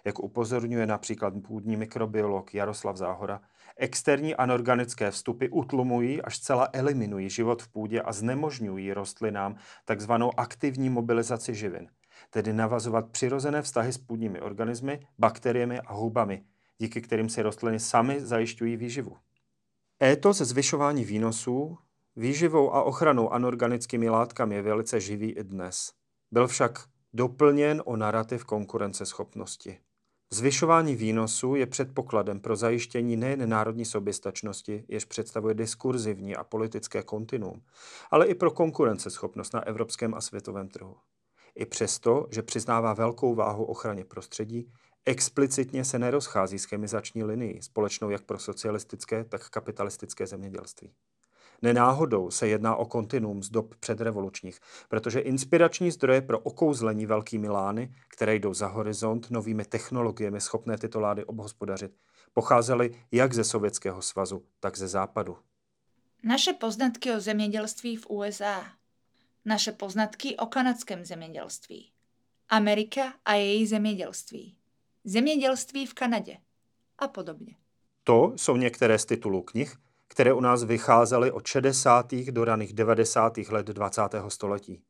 Jak 0.04 0.18
upozorňuje 0.18 0.86
například 0.86 1.34
půdní 1.46 1.76
mikrobiolog 1.76 2.54
Jaroslav 2.54 2.96
Záhora, 2.96 3.40
externí 3.76 4.34
anorganické 4.34 5.10
vstupy 5.10 5.46
utlumují 5.48 6.22
až 6.22 6.36
zcela 6.36 6.68
eliminují 6.72 7.30
život 7.30 7.62
v 7.62 7.68
půdě 7.68 8.02
a 8.02 8.12
znemožňují 8.12 8.92
rostlinám 8.92 9.56
takzvanou 9.84 10.40
aktivní 10.40 10.90
mobilizaci 10.90 11.54
živin, 11.54 11.88
tedy 12.30 12.52
navazovat 12.52 13.10
přirozené 13.10 13.62
vztahy 13.62 13.92
s 13.92 13.98
půdními 13.98 14.40
organismy, 14.40 15.06
bakteriemi 15.18 15.80
a 15.80 15.94
hubami, 15.94 16.44
díky 16.78 17.00
kterým 17.00 17.28
si 17.28 17.42
rostliny 17.42 17.80
sami 17.80 18.20
zajišťují 18.20 18.76
výživu. 18.76 19.16
Étos 20.02 20.38
zvyšování 20.38 21.04
výnosů, 21.04 21.78
výživou 22.16 22.74
a 22.74 22.82
ochranou 22.82 23.32
anorganickými 23.32 24.08
látkami 24.08 24.54
je 24.54 24.62
velice 24.62 25.00
živý 25.00 25.30
i 25.30 25.44
dnes. 25.44 25.92
Byl 26.30 26.46
však 26.46 26.84
doplněn 27.12 27.82
o 27.84 27.96
narrativ 27.96 28.44
konkurenceschopnosti. 28.44 29.78
Zvyšování 30.30 30.94
výnosů 30.94 31.54
je 31.54 31.66
předpokladem 31.66 32.40
pro 32.40 32.56
zajištění 32.56 33.16
nejen 33.16 33.48
národní 33.48 33.84
soběstačnosti, 33.84 34.84
jež 34.88 35.04
představuje 35.04 35.54
diskurzivní 35.54 36.36
a 36.36 36.44
politické 36.44 37.02
kontinuum, 37.02 37.62
ale 38.10 38.26
i 38.26 38.34
pro 38.34 38.50
konkurenceschopnost 38.50 39.54
na 39.54 39.66
evropském 39.66 40.14
a 40.14 40.20
světovém 40.20 40.68
trhu. 40.68 40.96
I 41.54 41.66
přesto, 41.66 42.26
že 42.30 42.42
přiznává 42.42 42.94
velkou 42.94 43.34
váhu 43.34 43.64
ochraně 43.64 44.04
prostředí, 44.04 44.72
explicitně 45.06 45.84
se 45.84 45.98
nerozchází 45.98 46.58
s 46.58 46.64
chemizační 46.64 47.24
linií, 47.24 47.62
společnou 47.62 48.10
jak 48.10 48.22
pro 48.22 48.38
socialistické, 48.38 49.24
tak 49.24 49.48
kapitalistické 49.48 50.26
zemědělství. 50.26 50.92
Nenáhodou 51.62 52.30
se 52.30 52.48
jedná 52.48 52.76
o 52.76 52.86
kontinuum 52.86 53.42
z 53.42 53.50
dob 53.50 53.74
předrevolučních, 53.76 54.60
protože 54.88 55.20
inspirační 55.20 55.90
zdroje 55.90 56.20
pro 56.20 56.38
okouzlení 56.38 57.06
velkými 57.06 57.48
lány, 57.48 57.94
které 58.08 58.34
jdou 58.34 58.54
za 58.54 58.66
horizont 58.66 59.30
novými 59.30 59.64
technologiemi 59.64 60.40
schopné 60.40 60.78
tyto 60.78 61.00
lády 61.00 61.24
obhospodařit, 61.24 61.92
pocházely 62.32 63.02
jak 63.12 63.34
ze 63.34 63.44
Sovětského 63.44 64.02
svazu, 64.02 64.44
tak 64.60 64.78
ze 64.78 64.88
západu. 64.88 65.38
Naše 66.22 66.52
poznatky 66.52 67.12
o 67.12 67.20
zemědělství 67.20 67.96
v 67.96 68.06
USA. 68.10 68.64
Naše 69.44 69.72
poznatky 69.72 70.36
o 70.36 70.46
kanadském 70.46 71.04
zemědělství. 71.04 71.90
Amerika 72.48 73.14
a 73.24 73.34
její 73.34 73.66
zemědělství 73.66 74.56
zemědělství 75.06 75.86
v 75.86 75.94
Kanadě 75.94 76.36
a 76.98 77.08
podobně. 77.08 77.56
To 78.04 78.32
jsou 78.36 78.56
některé 78.56 78.98
z 78.98 79.04
titulů 79.04 79.42
knih, 79.42 79.76
které 80.08 80.32
u 80.32 80.40
nás 80.40 80.64
vycházely 80.64 81.30
od 81.32 81.46
60. 81.46 82.14
do 82.14 82.44
raných 82.44 82.72
90. 82.72 83.38
let 83.38 83.66
20. 83.66 84.02
století. 84.28 84.82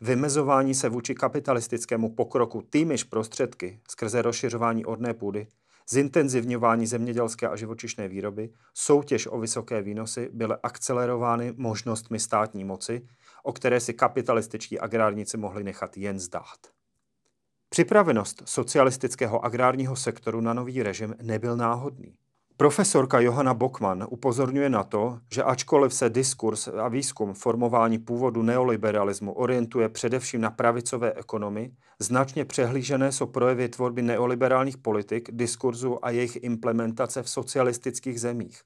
Vymezování 0.00 0.74
se 0.74 0.88
vůči 0.88 1.14
kapitalistickému 1.14 2.14
pokroku 2.14 2.62
týmiž 2.62 3.04
prostředky 3.04 3.80
skrze 3.90 4.22
rozšiřování 4.22 4.84
orné 4.84 5.14
půdy, 5.14 5.46
zintenzivňování 5.90 6.86
zemědělské 6.86 7.48
a 7.48 7.56
živočišné 7.56 8.08
výroby, 8.08 8.50
soutěž 8.74 9.26
o 9.26 9.38
vysoké 9.38 9.82
výnosy 9.82 10.30
byly 10.32 10.54
akcelerovány 10.62 11.52
možnostmi 11.56 12.18
státní 12.18 12.64
moci, 12.64 13.06
o 13.42 13.52
které 13.52 13.80
si 13.80 13.94
kapitalističtí 13.94 14.80
agrárníci 14.80 15.36
mohli 15.36 15.64
nechat 15.64 15.96
jen 15.96 16.18
zdát. 16.18 16.58
Připravenost 17.72 18.42
socialistického 18.44 19.44
agrárního 19.44 19.96
sektoru 19.96 20.40
na 20.40 20.54
nový 20.54 20.82
režim 20.82 21.14
nebyl 21.22 21.56
náhodný. 21.56 22.14
Profesorka 22.56 23.20
Johanna 23.20 23.54
Bockman 23.54 24.06
upozorňuje 24.10 24.68
na 24.68 24.82
to, 24.84 25.18
že 25.30 25.42
ačkoliv 25.42 25.94
se 25.94 26.10
diskurs 26.10 26.68
a 26.68 26.88
výzkum 26.88 27.34
formování 27.34 27.98
původu 27.98 28.42
neoliberalismu 28.42 29.32
orientuje 29.32 29.88
především 29.88 30.40
na 30.40 30.50
pravicové 30.50 31.12
ekonomy, 31.12 31.72
značně 31.98 32.44
přehlížené 32.44 33.12
jsou 33.12 33.26
projevy 33.26 33.68
tvorby 33.68 34.02
neoliberálních 34.02 34.78
politik, 34.78 35.28
diskurzu 35.32 36.04
a 36.04 36.10
jejich 36.10 36.44
implementace 36.44 37.22
v 37.22 37.30
socialistických 37.30 38.20
zemích. 38.20 38.62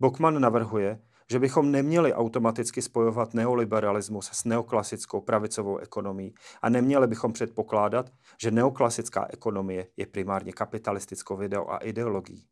Bockman 0.00 0.40
navrhuje, 0.40 0.98
že 1.30 1.38
bychom 1.38 1.70
neměli 1.70 2.14
automaticky 2.14 2.82
spojovat 2.82 3.34
neoliberalismus 3.34 4.30
s 4.32 4.44
neoklasickou 4.44 5.20
pravicovou 5.20 5.78
ekonomií 5.78 6.34
a 6.62 6.68
neměli 6.68 7.06
bychom 7.06 7.32
předpokládat, 7.32 8.10
že 8.42 8.50
neoklasická 8.50 9.26
ekonomie 9.30 9.86
je 9.96 10.06
primárně 10.06 10.52
kapitalistickou 10.52 11.36
videou 11.36 11.70
a 11.70 11.76
ideologií. 11.76 12.44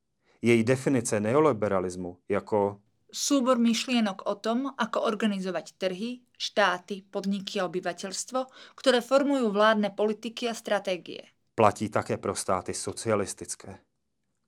Její 0.42 0.64
definice 0.64 1.20
neoliberalismu 1.20 2.18
jako 2.28 2.80
súbor 3.12 3.58
myšlienok 3.58 4.22
o 4.26 4.34
tom, 4.34 4.74
ako 4.78 5.00
organizovať 5.00 5.72
trhy, 5.78 6.20
štáty, 6.38 7.02
podniky 7.10 7.60
a 7.60 7.64
obyvateľstvo, 7.64 8.44
ktoré 8.76 9.00
formujú 9.00 9.48
vládne 9.48 9.94
politiky 9.96 10.48
a 10.50 10.54
stratégie. 10.54 11.24
platí 11.56 11.88
také 11.88 12.16
pro 12.16 12.34
státy 12.34 12.74
socialistické. 12.74 13.78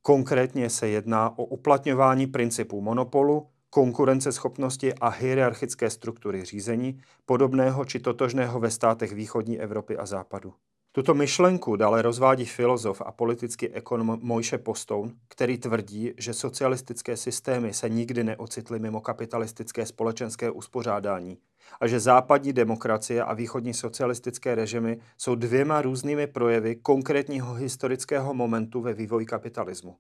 Konkrétně 0.02 0.70
se 0.70 0.88
jedná 0.88 1.38
o 1.38 1.44
uplatňování 1.44 2.26
principů 2.26 2.80
monopolu, 2.80 3.48
konkurenceschopnosti 3.70 4.94
a 4.94 5.08
hierarchické 5.08 5.90
struktury 5.90 6.44
řízení, 6.44 7.00
podobného 7.26 7.84
či 7.84 7.98
totožného 7.98 8.60
ve 8.60 8.70
státech 8.70 9.12
východní 9.12 9.60
Evropy 9.60 9.96
a 9.96 10.06
západu. 10.06 10.54
Tuto 10.92 11.14
myšlenku 11.14 11.76
dále 11.76 12.02
rozvádí 12.02 12.44
filozof 12.44 13.02
a 13.06 13.12
politický 13.12 13.68
ekonom 13.68 14.18
Mojše 14.22 14.58
Postoun, 14.58 15.12
který 15.28 15.58
tvrdí, 15.58 16.12
že 16.18 16.34
socialistické 16.34 17.16
systémy 17.16 17.74
se 17.74 17.88
nikdy 17.88 18.24
neocitly 18.24 18.78
mimo 18.78 19.00
kapitalistické 19.00 19.86
společenské 19.86 20.50
uspořádání 20.50 21.38
a 21.80 21.86
že 21.86 22.00
západní 22.00 22.52
demokracie 22.52 23.22
a 23.22 23.34
východní 23.34 23.74
socialistické 23.74 24.54
režimy 24.54 25.00
jsou 25.18 25.34
dvěma 25.34 25.82
různými 25.82 26.26
projevy 26.26 26.76
konkrétního 26.76 27.54
historického 27.54 28.34
momentu 28.34 28.80
ve 28.80 28.94
vývoji 28.94 29.26
kapitalismu. 29.26 29.96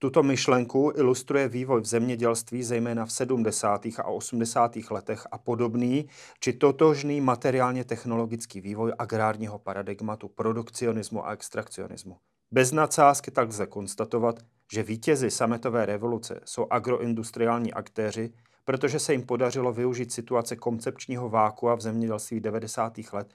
Tuto 0.00 0.22
myšlenku 0.22 0.92
ilustruje 0.96 1.48
vývoj 1.48 1.80
v 1.80 1.84
zemědělství 1.84 2.62
zejména 2.62 3.06
v 3.06 3.12
70. 3.12 3.86
a 3.86 4.04
80. 4.04 4.76
letech 4.90 5.26
a 5.30 5.38
podobný 5.38 6.08
či 6.40 6.52
totožný 6.52 7.20
materiálně 7.20 7.84
technologický 7.84 8.60
vývoj 8.60 8.92
agrárního 8.98 9.58
paradigmatu 9.58 10.28
produkcionismu 10.28 11.26
a 11.26 11.32
extrakcionismu. 11.32 12.16
Bez 12.50 12.72
nadsázky 12.72 13.30
tak 13.30 13.48
lze 13.48 13.66
konstatovat, 13.66 14.36
že 14.72 14.82
vítězi 14.82 15.30
sametové 15.30 15.86
revoluce 15.86 16.40
jsou 16.44 16.66
agroindustriální 16.70 17.72
aktéři, 17.72 18.32
protože 18.64 18.98
se 18.98 19.12
jim 19.12 19.22
podařilo 19.22 19.72
využít 19.72 20.12
situace 20.12 20.56
koncepčního 20.56 21.28
vákua 21.28 21.74
v 21.74 21.80
zemědělství 21.80 22.40
90. 22.40 22.98
let 23.12 23.34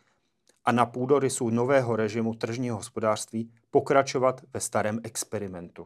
a 0.66 0.72
na 0.72 0.86
půdorysu 0.86 1.50
nového 1.50 1.96
režimu 1.96 2.34
tržního 2.34 2.78
hospodářství 2.78 3.52
pokračovat 3.72 4.42
ve 4.54 4.60
starém 4.60 5.00
experimentu. 5.04 5.86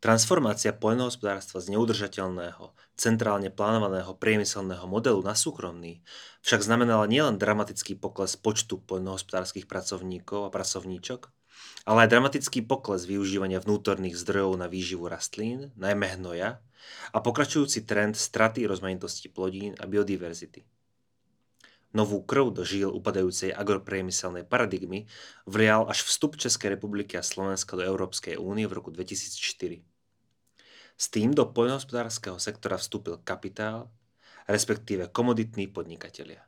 Transformácia 0.00 0.72
poľnohospodárstva 0.72 1.60
z 1.60 1.76
neudržateľného, 1.76 2.72
centrálne 2.96 3.52
plánovaného 3.52 4.16
priemyselného 4.16 4.88
modelu 4.88 5.20
na 5.20 5.36
súkromný 5.36 6.00
však 6.40 6.64
znamenala 6.64 7.04
nielen 7.04 7.36
dramatický 7.36 8.00
pokles 8.00 8.32
počtu 8.40 8.80
poľnohospodárskych 8.80 9.68
pracovníkov 9.68 10.48
a 10.48 10.52
pracovníčok, 10.56 11.28
ale 11.84 12.08
aj 12.08 12.16
dramatický 12.16 12.64
pokles 12.64 13.04
využívania 13.04 13.60
vnútorných 13.60 14.16
zdrojov 14.16 14.56
na 14.56 14.72
výživu 14.72 15.04
rastlín, 15.04 15.68
najmä 15.76 16.16
hnoja, 16.16 16.64
a 17.12 17.18
pokračujúci 17.20 17.84
trend 17.84 18.16
straty 18.16 18.64
rozmanitosti 18.64 19.28
plodín 19.28 19.76
a 19.76 19.84
biodiverzity. 19.84 20.64
Novú 21.92 22.24
krv 22.24 22.56
do 22.56 22.64
žíl 22.64 22.88
upadajúcej 22.88 23.52
agropriemyselnej 23.52 24.48
paradigmy 24.48 25.10
vlial 25.44 25.90
až 25.90 26.06
vstup 26.06 26.40
Českej 26.40 26.78
republiky 26.78 27.18
a 27.18 27.26
Slovenska 27.26 27.76
do 27.76 27.84
Európskej 27.84 28.40
únie 28.40 28.64
v 28.64 28.80
roku 28.80 28.94
2004. 28.94 29.89
S 31.00 31.08
tým 31.08 31.32
do 31.32 31.48
poľnohospodárskeho 31.48 32.36
sektora 32.36 32.76
vstúpil 32.76 33.24
kapitál, 33.24 33.88
respektíve 34.44 35.08
komoditní 35.08 35.66
podnikatelia. 35.66 36.44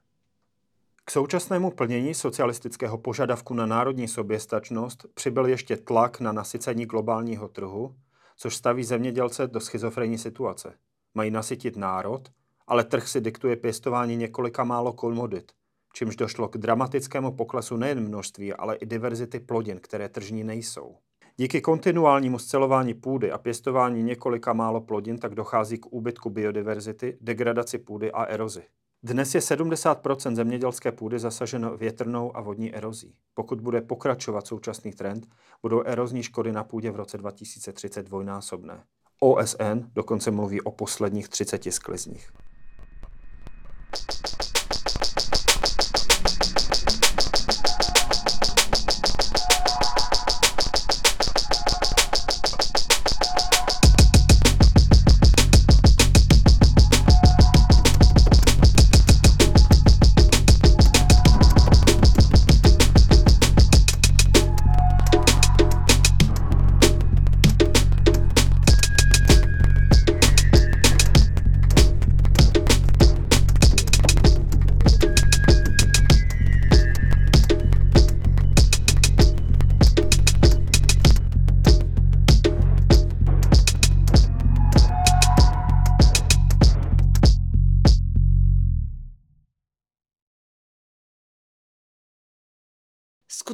K 1.05 1.11
současnému 1.11 1.71
plnění 1.71 2.15
socialistického 2.15 2.99
požadavku 2.99 3.55
na 3.55 3.67
národní 3.67 4.09
soběstačnost 4.09 5.07
přibyl 5.15 5.47
ještě 5.47 5.77
tlak 5.77 6.21
na 6.21 6.33
nasycení 6.33 6.87
globálního 6.87 7.49
trhu, 7.49 7.97
což 8.37 8.57
staví 8.57 8.85
zemědělce 8.85 9.47
do 9.47 9.61
schizofrenní 9.61 10.19
situace. 10.19 10.75
Mají 11.15 11.31
nasytit 11.31 11.77
národ, 11.77 12.29
ale 12.67 12.85
trh 12.85 13.09
si 13.09 13.21
diktuje 13.21 13.57
pěstování 13.57 14.17
několika 14.17 14.65
málo 14.65 14.93
komodit, 14.93 15.53
čímž 15.93 16.17
došlo 16.17 16.49
k 16.49 16.59
dramatickému 16.59 17.33
poklesu 17.33 17.77
nejen 17.77 18.01
množství, 18.01 18.53
ale 18.53 18.77
i 18.77 18.87
diverzity 18.87 19.41
plodin, 19.41 19.81
které 19.81 20.09
tržní 20.09 20.45
nejsou. 20.45 20.97
Díky 21.37 21.61
kontinuálnímu 21.61 22.39
scelování 22.39 22.95
půdy 22.95 23.33
a 23.33 23.39
pěstování 23.39 24.03
několika 24.03 24.53
málo 24.53 24.81
plodin 24.81 25.19
tak 25.19 25.35
dochází 25.35 25.79
k 25.79 25.87
úbytku 25.87 26.31
biodiverzity, 26.31 27.19
degradaci 27.21 27.79
půdy 27.79 28.13
a 28.13 28.25
erozi. 28.25 28.63
Dnes 29.03 29.35
je 29.35 29.41
70% 29.41 30.35
zemědělské 30.35 30.93
půdy 30.93 31.19
zasaženo 31.19 31.77
větrnou 31.77 32.37
a 32.37 32.41
vodní 32.41 32.75
erozí. 32.75 33.15
Pokud 33.35 33.61
bude 33.61 33.81
pokračovat 33.81 34.47
současný 34.47 34.93
trend, 34.93 35.27
budou 35.63 35.83
erozní 35.83 36.23
škody 36.23 36.53
na 36.53 36.65
půdě 36.65 36.91
v 36.91 36.97
roce 36.97 37.19
2030 37.19 38.07
dvojnásobné. 38.07 38.85
OSN 39.21 39.81
dokonce 39.95 40.31
mluví 40.31 40.61
o 40.61 40.71
posledních 40.71 41.29
30 41.29 41.73
sklizních. 41.73 42.33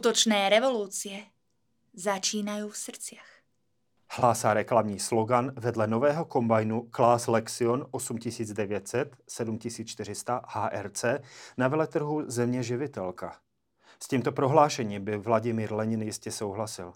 Skutočné 0.08 0.48
revolúcie 0.48 1.20
začínajú 1.92 2.72
v 2.72 2.76
srdciach. 2.80 3.30
Hlásá 4.16 4.56
reklamní 4.56 4.96
slogan 4.96 5.52
vedle 5.52 5.84
nového 5.84 6.24
kombajnu 6.24 6.88
Class 6.88 7.28
Lexion 7.28 7.84
8900 7.92 9.12
7400 9.28 10.40
HRC 10.48 11.04
na 11.60 11.68
veletrhu 11.68 12.24
Země 12.24 12.62
živitelka. 12.62 13.36
S 14.00 14.08
tímto 14.08 14.32
prohlášením 14.32 15.04
by 15.04 15.16
Vladimír 15.16 15.72
Lenin 15.72 16.02
jistě 16.02 16.32
souhlasil. 16.32 16.92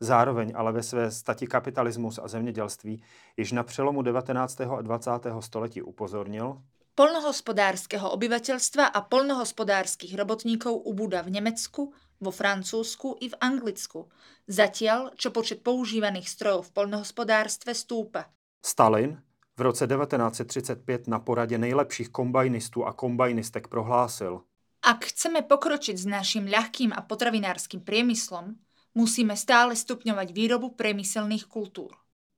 Zároveň 0.00 0.52
ale 0.56 0.72
ve 0.72 0.82
své 0.82 1.10
stati 1.10 1.46
kapitalismus 1.46 2.18
a 2.18 2.28
zemědělství 2.28 3.02
již 3.36 3.52
na 3.52 3.62
přelomu 3.62 4.02
19. 4.02 4.60
a 4.60 4.82
20. 4.82 5.10
století 5.40 5.82
upozornil, 5.82 6.58
Polnohospodárskeho 6.96 8.08
obyvateľstva 8.16 8.88
a 8.88 9.04
polnohospodárskych 9.04 10.16
robotníkov 10.16 10.80
ubúda 10.80 11.20
v 11.20 11.36
Nemecku, 11.36 11.92
vo 12.20 12.30
Francúzsku 12.30 13.16
i 13.20 13.28
v 13.28 13.36
Anglicku, 13.40 14.08
zatiaľ 14.48 15.14
čo 15.16 15.30
počet 15.30 15.62
používaných 15.62 16.28
strojov 16.28 16.70
v 16.70 16.74
poľnohospodárstve 16.74 17.74
stúpa. 17.74 18.32
Stalin 18.62 19.22
v 19.56 19.60
roce 19.60 19.86
1935 19.86 21.08
na 21.08 21.18
poradě 21.18 21.58
nejlepších 21.58 22.08
kombajnistů 22.08 22.86
a 22.86 22.92
kombajnistek 22.92 23.68
prohlásil, 23.68 24.40
Ak 24.86 25.10
chceme 25.10 25.42
pokročiť 25.42 25.98
s 25.98 26.06
našim 26.06 26.46
ľahkým 26.46 26.94
a 26.94 27.02
potravinárskym 27.02 27.82
priemyslom, 27.82 28.54
musíme 28.94 29.34
stále 29.34 29.74
stupňovať 29.74 30.30
výrobu 30.30 30.78
priemyselných 30.78 31.50
kultúr. 31.50 31.90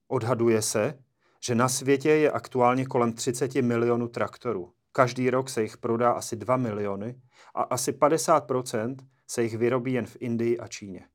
Odhaduje 0.08 0.62
se, 0.62 0.98
že 1.44 1.54
na 1.54 1.68
světě 1.68 2.10
je 2.10 2.30
aktuálně 2.30 2.86
kolem 2.86 3.12
30 3.12 3.54
milionů 3.54 4.08
traktorů. 4.08 4.72
Každý 4.92 5.30
rok 5.30 5.50
se 5.50 5.62
jich 5.62 5.76
prodá 5.76 6.12
asi 6.12 6.36
2 6.36 6.56
miliony 6.56 7.20
a 7.54 7.62
asi 7.62 7.92
50% 7.92 8.96
se 9.30 9.42
jich 9.42 9.56
vyrobí 9.56 9.92
jen 9.92 10.06
v 10.06 10.16
Indii 10.20 10.58
a 10.58 10.68
Číně. 10.68 11.06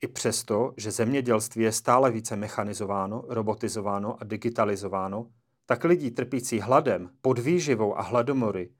I 0.00 0.08
přesto, 0.08 0.74
že 0.76 0.90
zemědělství 0.90 1.64
je 1.64 1.72
stále 1.72 2.10
více 2.10 2.36
mechanizováno, 2.36 3.24
robotizováno 3.28 4.16
a 4.20 4.24
digitalizováno, 4.24 5.26
tak 5.66 5.84
lidí 5.84 6.10
trpící 6.10 6.60
hladem, 6.60 7.10
podvýživou 7.20 7.98
a 7.98 8.02
hladomory 8.02 8.70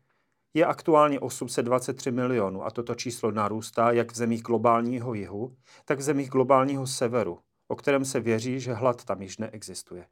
je 0.54 0.66
aktuálně 0.66 1.20
823 1.20 2.10
milionů 2.10 2.64
a 2.64 2.70
toto 2.70 2.94
číslo 2.94 3.30
narůstá 3.30 3.90
jak 3.90 4.12
v 4.12 4.16
zemích 4.16 4.42
globálního 4.42 5.14
jihu, 5.14 5.56
tak 5.84 5.98
v 5.98 6.02
zemích 6.02 6.30
globálního 6.30 6.86
severu, 6.86 7.38
o 7.68 7.76
kterém 7.76 8.04
se 8.04 8.20
věří, 8.20 8.60
že 8.60 8.72
hlad 8.72 9.04
tam 9.04 9.22
již 9.22 9.38
neexistuje. 9.38 10.06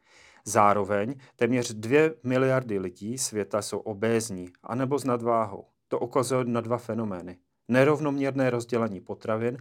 Zároveň 0.45 1.15
téměř 1.37 1.73
2 1.73 2.11
miliardy 2.25 2.79
lidí 2.79 3.19
světa 3.19 3.63
jsou 3.63 3.79
obézní 3.79 4.49
anebo 4.63 4.99
s 4.99 5.05
nadváhou. 5.05 5.67
To 5.89 5.99
ukazuje 5.99 6.45
na 6.45 6.61
dva 6.61 6.79
fenomény. 6.79 7.39
Nerovnoměrné 7.71 8.51
rozdělení 8.51 9.01
potravin 9.01 9.59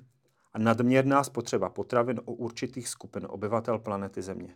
a 0.54 0.60
nadměrná 0.60 1.24
spotřeba 1.24 1.70
potravin 1.70 2.20
u 2.26 2.34
určitých 2.34 2.90
skupin 2.90 3.28
obyvatel 3.30 3.80
planety 3.80 4.22
Země. 4.22 4.56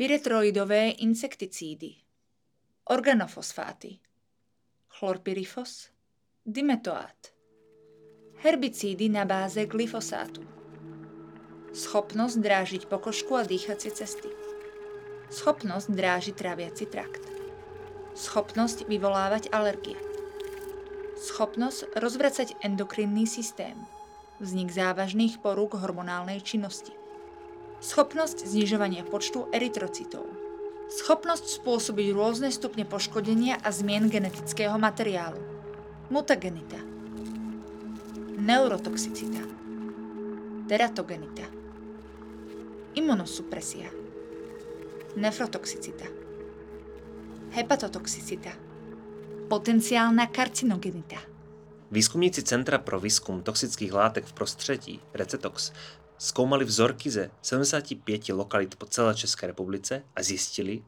Pyretroidové 0.00 0.88
insekticídy, 0.88 1.92
organofosfáty, 2.84 4.00
chlorpyrifos, 4.88 5.92
dimetoát, 6.46 7.28
herbicídy 8.40 9.12
na 9.12 9.28
báze 9.28 9.66
glyfosátu, 9.68 10.40
schopnosť 11.76 12.36
drážiť 12.40 12.82
pokožku 12.88 13.36
a 13.36 13.44
dýchacie 13.44 13.92
cesty, 13.92 14.32
schopnosť 15.28 15.92
drážiť 15.92 16.32
tráviaci 16.32 16.88
trakt, 16.88 17.28
schopnosť 18.16 18.88
vyvolávať 18.88 19.52
alergie, 19.52 20.00
schopnosť 21.20 21.92
rozvracať 22.00 22.56
endokrinný 22.64 23.28
systém, 23.28 23.76
vznik 24.40 24.72
závažných 24.72 25.44
porúk 25.44 25.76
hormonálnej 25.76 26.40
činnosti, 26.40 26.96
schopnosť 27.80 28.44
znižovania 28.44 29.08
počtu 29.08 29.48
erytrocitov, 29.56 30.28
schopnosť 30.92 31.60
spôsobiť 31.60 32.12
rôzne 32.12 32.52
stupne 32.52 32.84
poškodenia 32.84 33.56
a 33.56 33.68
zmien 33.72 34.12
genetického 34.12 34.76
materiálu, 34.76 35.40
mutagenita, 36.12 36.76
neurotoxicita, 38.36 39.42
teratogenita, 40.68 41.46
imunosupresia, 43.00 43.88
nefrotoxicita, 45.16 46.06
hepatotoxicita, 47.56 48.52
potenciálna 49.48 50.28
karcinogenita. 50.28 51.18
Výskumníci 51.90 52.46
Centra 52.46 52.78
pro 52.78 53.02
výzkum 53.02 53.42
toxických 53.42 53.90
látek 53.90 54.22
v 54.22 54.32
prostředí, 54.32 54.94
Recetox, 55.10 55.74
zkoumali 56.20 56.64
vzorky 56.64 57.10
ze 57.10 57.30
75 57.42 58.28
lokalit 58.28 58.76
po 58.76 58.86
celé 58.86 59.14
České 59.14 59.46
republice 59.46 60.02
a 60.16 60.22
zjistili, 60.22 60.82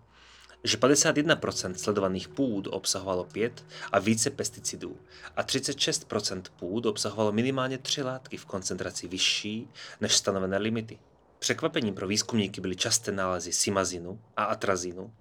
že 0.65 0.77
51% 0.77 1.75
sledovaných 1.75 2.29
půd 2.29 2.69
obsahovalo 2.71 3.25
5 3.25 3.65
a 3.93 3.99
více 3.99 4.31
pesticidů 4.31 4.97
a 5.37 5.45
36% 5.45 6.43
půd 6.57 6.87
obsahovalo 6.87 7.33
minimálně 7.33 7.79
3 7.79 8.03
látky 8.03 8.37
v 8.37 8.45
koncentraci 8.45 9.09
vyšší 9.09 9.69
než 10.01 10.17
stanovené 10.17 10.59
limity. 10.59 10.99
Překvapením 11.39 11.95
pro 11.95 12.07
výzkumníky 12.07 12.61
byly 12.61 12.77
časté 12.77 13.13
nálezy 13.13 13.53
simazinu 13.53 14.21
a 14.37 14.45
atrazinu, 14.45 15.13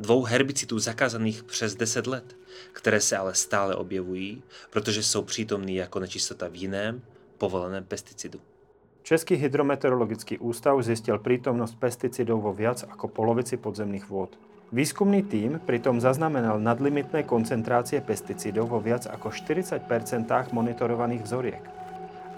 dvou 0.00 0.24
herbicidů 0.24 0.78
zakázaných 0.78 1.42
přes 1.42 1.74
10 1.74 2.06
let, 2.06 2.36
které 2.72 3.00
se 3.00 3.16
ale 3.16 3.34
stále 3.34 3.74
objevují, 3.74 4.42
protože 4.70 5.02
jsou 5.02 5.22
přítomný 5.22 5.76
jako 5.76 6.00
nečistota 6.00 6.48
v 6.48 6.54
jiném, 6.54 7.02
povoleném 7.38 7.84
pesticidu. 7.84 8.40
Český 9.00 9.40
hydrometeorologický 9.40 10.36
ústav 10.38 10.76
zistil 10.84 11.16
prítomnosť 11.16 11.74
pesticidov 11.80 12.44
vo 12.44 12.52
viac 12.52 12.84
ako 12.84 13.08
polovici 13.08 13.56
podzemných 13.56 14.06
vôd. 14.06 14.36
Výskumný 14.70 15.26
tým 15.26 15.58
pritom 15.58 15.98
zaznamenal 15.98 16.62
nadlimitné 16.62 17.26
koncentrácie 17.26 17.98
pesticidov 18.06 18.70
vo 18.70 18.78
viac 18.78 19.08
ako 19.10 19.34
40% 19.34 19.82
monitorovaných 20.54 21.26
vzoriek. 21.26 21.64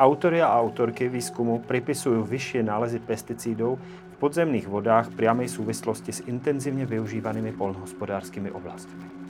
Autory 0.00 0.40
a 0.40 0.48
autorky 0.48 1.12
výskumu 1.12 1.60
pripisujú 1.60 2.24
vyššie 2.24 2.64
nálezy 2.64 3.04
pesticídov 3.04 3.76
v 3.76 4.14
podzemných 4.16 4.64
vodách 4.64 5.12
priamej 5.12 5.52
súvislosti 5.52 6.10
s 6.10 6.24
intenzívne 6.24 6.88
využívanými 6.88 7.52
polnohospodárskymi 7.52 8.48
oblastiami. 8.48 9.21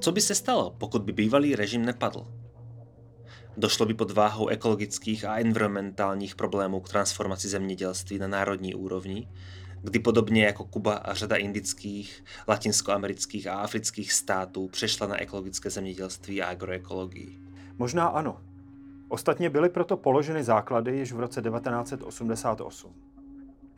Co 0.00 0.12
by 0.12 0.20
se 0.20 0.34
stalo, 0.34 0.74
pokud 0.78 1.02
by 1.02 1.12
bývalý 1.12 1.56
režim 1.56 1.84
nepadl? 1.84 2.26
Došlo 3.56 3.86
by 3.86 3.94
pod 3.94 4.10
váhou 4.10 4.48
ekologických 4.48 5.24
a 5.24 5.38
environmentálních 5.38 6.36
problémů 6.36 6.80
k 6.80 6.88
transformaci 6.88 7.48
zemědělství 7.48 8.18
na 8.18 8.28
národní 8.28 8.74
úrovni, 8.74 9.28
kdy 9.82 9.98
podobně 9.98 10.44
jako 10.44 10.64
Kuba 10.64 10.94
a 10.94 11.14
řada 11.14 11.36
indických, 11.36 12.24
latinskoamerických 12.48 13.46
a 13.46 13.54
afrických 13.54 14.12
států 14.12 14.68
přešla 14.68 15.06
na 15.06 15.20
ekologické 15.20 15.70
zemědělství 15.70 16.42
a 16.42 16.48
agroekologii. 16.48 17.38
Možná 17.78 18.06
ano. 18.06 18.40
Ostatně 19.08 19.50
byly 19.50 19.68
proto 19.68 19.96
položeny 19.96 20.44
základy 20.44 20.96
již 20.96 21.12
v 21.12 21.20
roce 21.20 21.42
1988. 21.42 23.07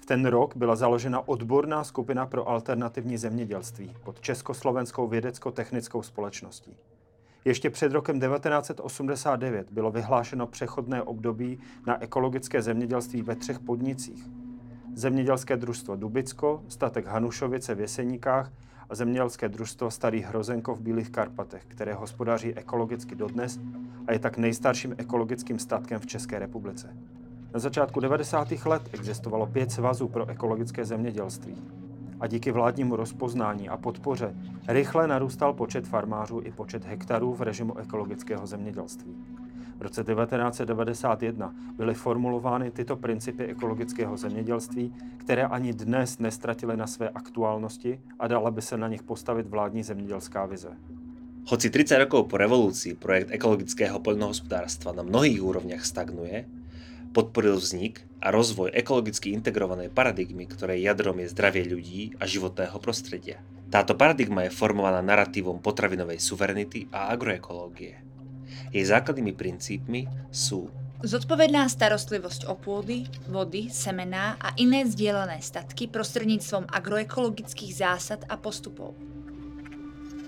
V 0.00 0.06
ten 0.06 0.26
rok 0.26 0.56
byla 0.56 0.76
založena 0.76 1.28
odborná 1.28 1.84
skupina 1.84 2.26
pro 2.26 2.48
alternativní 2.48 3.16
zemědělství 3.18 3.96
pod 4.04 4.20
Československou 4.20 5.08
vědecko-technickou 5.08 6.02
společností. 6.02 6.76
Ještě 7.44 7.70
před 7.70 7.92
rokem 7.92 8.20
1989 8.20 9.72
bylo 9.72 9.90
vyhlášeno 9.90 10.46
přechodné 10.46 11.02
období 11.02 11.58
na 11.86 12.02
ekologické 12.02 12.62
zemědělství 12.62 13.22
ve 13.22 13.36
třech 13.36 13.58
podnicích. 13.58 14.28
Zemědělské 14.94 15.56
družstvo 15.56 15.96
Dubicko, 15.96 16.62
statek 16.68 17.06
Hanušovice 17.06 17.74
v 17.74 17.80
Jeseníkách 17.80 18.52
a 18.88 18.94
zemědělské 18.94 19.48
družstvo 19.48 19.90
Starý 19.90 20.20
Hrozenko 20.20 20.74
v 20.74 20.80
Bílých 20.80 21.10
Karpatech, 21.10 21.64
které 21.68 21.94
hospodaří 21.94 22.54
ekologicky 22.54 23.14
dodnes 23.14 23.60
a 24.06 24.12
je 24.12 24.18
tak 24.18 24.38
nejstarším 24.38 24.94
ekologickým 24.98 25.58
statkem 25.58 26.00
v 26.00 26.06
České 26.06 26.38
republice. 26.38 26.96
Na 27.54 27.60
začátku 27.60 28.00
90. 28.00 28.48
let 28.64 28.82
existovalo 28.92 29.46
pět 29.46 29.72
svazů 29.72 30.08
pro 30.08 30.28
ekologické 30.28 30.84
zemědělství 30.84 31.54
a 32.20 32.26
díky 32.26 32.52
vládnímu 32.52 32.96
rozpoznání 32.96 33.68
a 33.68 33.76
podpoře 33.76 34.34
rychle 34.68 35.06
narůstal 35.06 35.52
počet 35.52 35.88
farmářů 35.88 36.40
i 36.44 36.52
počet 36.52 36.84
hektarů 36.84 37.34
v 37.34 37.42
režimu 37.42 37.78
ekologického 37.78 38.46
zemědělství. 38.46 39.16
V 39.78 39.82
roce 39.82 40.04
1991 40.04 41.54
byly 41.76 41.94
formulovány 41.94 42.70
tyto 42.70 42.96
principy 42.96 43.44
ekologického 43.44 44.16
zemědělství, 44.16 44.94
které 45.16 45.44
ani 45.46 45.72
dnes 45.72 46.18
nestratily 46.18 46.76
na 46.76 46.86
své 46.86 47.08
aktuálnosti 47.08 48.00
a 48.18 48.28
dala 48.28 48.50
by 48.50 48.62
se 48.62 48.76
na 48.76 48.88
nich 48.88 49.02
postavit 49.02 49.46
vládní 49.46 49.82
zemědělská 49.82 50.46
vize. 50.46 50.76
Hoci 51.46 51.70
30 51.70 51.98
rokov 51.98 52.28
po 52.28 52.36
revolúcii 52.36 52.94
projekt 52.94 53.32
ekologického 53.32 53.98
poľnohospodárstva 53.98 54.92
na 54.92 55.02
mnohých 55.02 55.40
úrovniach 55.42 55.82
stagnuje, 55.82 56.59
podporil 57.10 57.58
vznik 57.58 58.06
a 58.22 58.30
rozvoj 58.30 58.74
ekologicky 58.74 59.32
integrovanej 59.34 59.90
paradigmy, 59.90 60.46
ktorej 60.46 60.84
jadrom 60.84 61.18
je 61.20 61.32
zdravie 61.32 61.66
ľudí 61.66 62.14
a 62.20 62.28
životného 62.28 62.76
prostredia. 62.78 63.42
Táto 63.70 63.94
paradigma 63.94 64.46
je 64.46 64.54
formovaná 64.54 64.98
narratívom 64.98 65.62
potravinovej 65.62 66.18
suverenity 66.18 66.90
a 66.90 67.14
agroekológie. 67.14 68.02
Jej 68.74 68.84
základnými 68.90 69.34
princípmi 69.34 70.10
sú 70.30 70.70
Zodpovedná 71.00 71.64
starostlivosť 71.64 72.44
o 72.52 72.60
pôdy, 72.60 73.08
vody, 73.24 73.72
semená 73.72 74.36
a 74.36 74.52
iné 74.60 74.84
zdieľané 74.84 75.40
statky 75.40 75.88
prostredníctvom 75.88 76.68
agroekologických 76.68 77.72
zásad 77.72 78.20
a 78.28 78.36
postupov. 78.36 78.92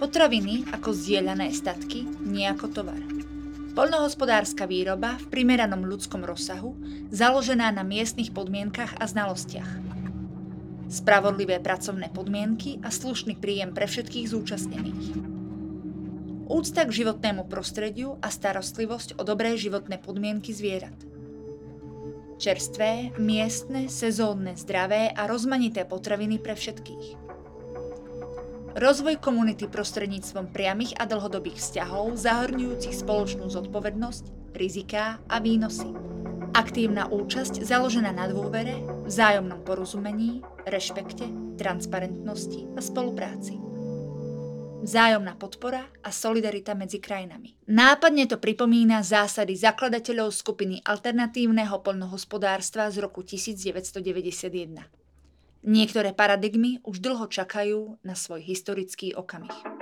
Potraviny 0.00 0.72
ako 0.72 0.96
zdieľané 0.96 1.52
statky, 1.52 2.08
nie 2.24 2.48
ako 2.48 2.72
tovar. 2.72 3.31
Poľnohospodárska 3.72 4.68
výroba 4.68 5.16
v 5.16 5.32
primeranom 5.32 5.88
ľudskom 5.88 6.28
rozsahu, 6.28 6.76
založená 7.08 7.72
na 7.72 7.80
miestnych 7.80 8.28
podmienkach 8.28 9.00
a 9.00 9.08
znalostiach. 9.08 9.70
Spravodlivé 10.92 11.56
pracovné 11.56 12.12
podmienky 12.12 12.84
a 12.84 12.92
slušný 12.92 13.40
príjem 13.40 13.72
pre 13.72 13.88
všetkých 13.88 14.28
zúčastnených. 14.28 15.16
Úcta 16.52 16.84
k 16.84 16.92
životnému 17.00 17.48
prostrediu 17.48 18.20
a 18.20 18.28
starostlivosť 18.28 19.16
o 19.16 19.24
dobré 19.24 19.56
životné 19.56 20.04
podmienky 20.04 20.52
zvierat. 20.52 20.98
Čerstvé, 22.36 23.16
miestne, 23.16 23.88
sezónne, 23.88 24.52
zdravé 24.52 25.16
a 25.16 25.24
rozmanité 25.24 25.88
potraviny 25.88 26.36
pre 26.44 26.52
všetkých. 26.52 27.40
Rozvoj 28.72 29.20
komunity 29.20 29.68
prostredníctvom 29.68 30.48
priamých 30.48 30.96
a 30.96 31.04
dlhodobých 31.04 31.60
vzťahov 31.60 32.16
zahrňujúcich 32.16 33.04
spoločnú 33.04 33.44
zodpovednosť, 33.52 34.56
riziká 34.56 35.20
a 35.28 35.36
výnosy. 35.44 35.92
Aktívna 36.56 37.04
účasť 37.04 37.60
založená 37.60 38.16
na 38.16 38.32
dôvere, 38.32 38.80
vzájomnom 39.04 39.60
porozumení, 39.60 40.40
rešpekte, 40.64 41.28
transparentnosti 41.60 42.72
a 42.72 42.80
spolupráci. 42.80 43.60
Vzájomná 44.82 45.36
podpora 45.36 45.84
a 46.00 46.08
solidarita 46.08 46.72
medzi 46.72 46.96
krajinami. 46.96 47.52
Nápadne 47.68 48.24
to 48.24 48.40
pripomína 48.40 49.04
zásady 49.04 49.52
zakladateľov 49.52 50.32
skupiny 50.32 50.80
alternatívneho 50.80 51.76
poľnohospodárstva 51.84 52.88
z 52.88 53.04
roku 53.04 53.20
1991. 53.20 55.01
Niektoré 55.62 56.10
paradigmy 56.10 56.82
už 56.82 56.98
dlho 56.98 57.30
čakajú 57.30 58.02
na 58.02 58.18
svoj 58.18 58.42
historický 58.42 59.14
okamih. 59.14 59.81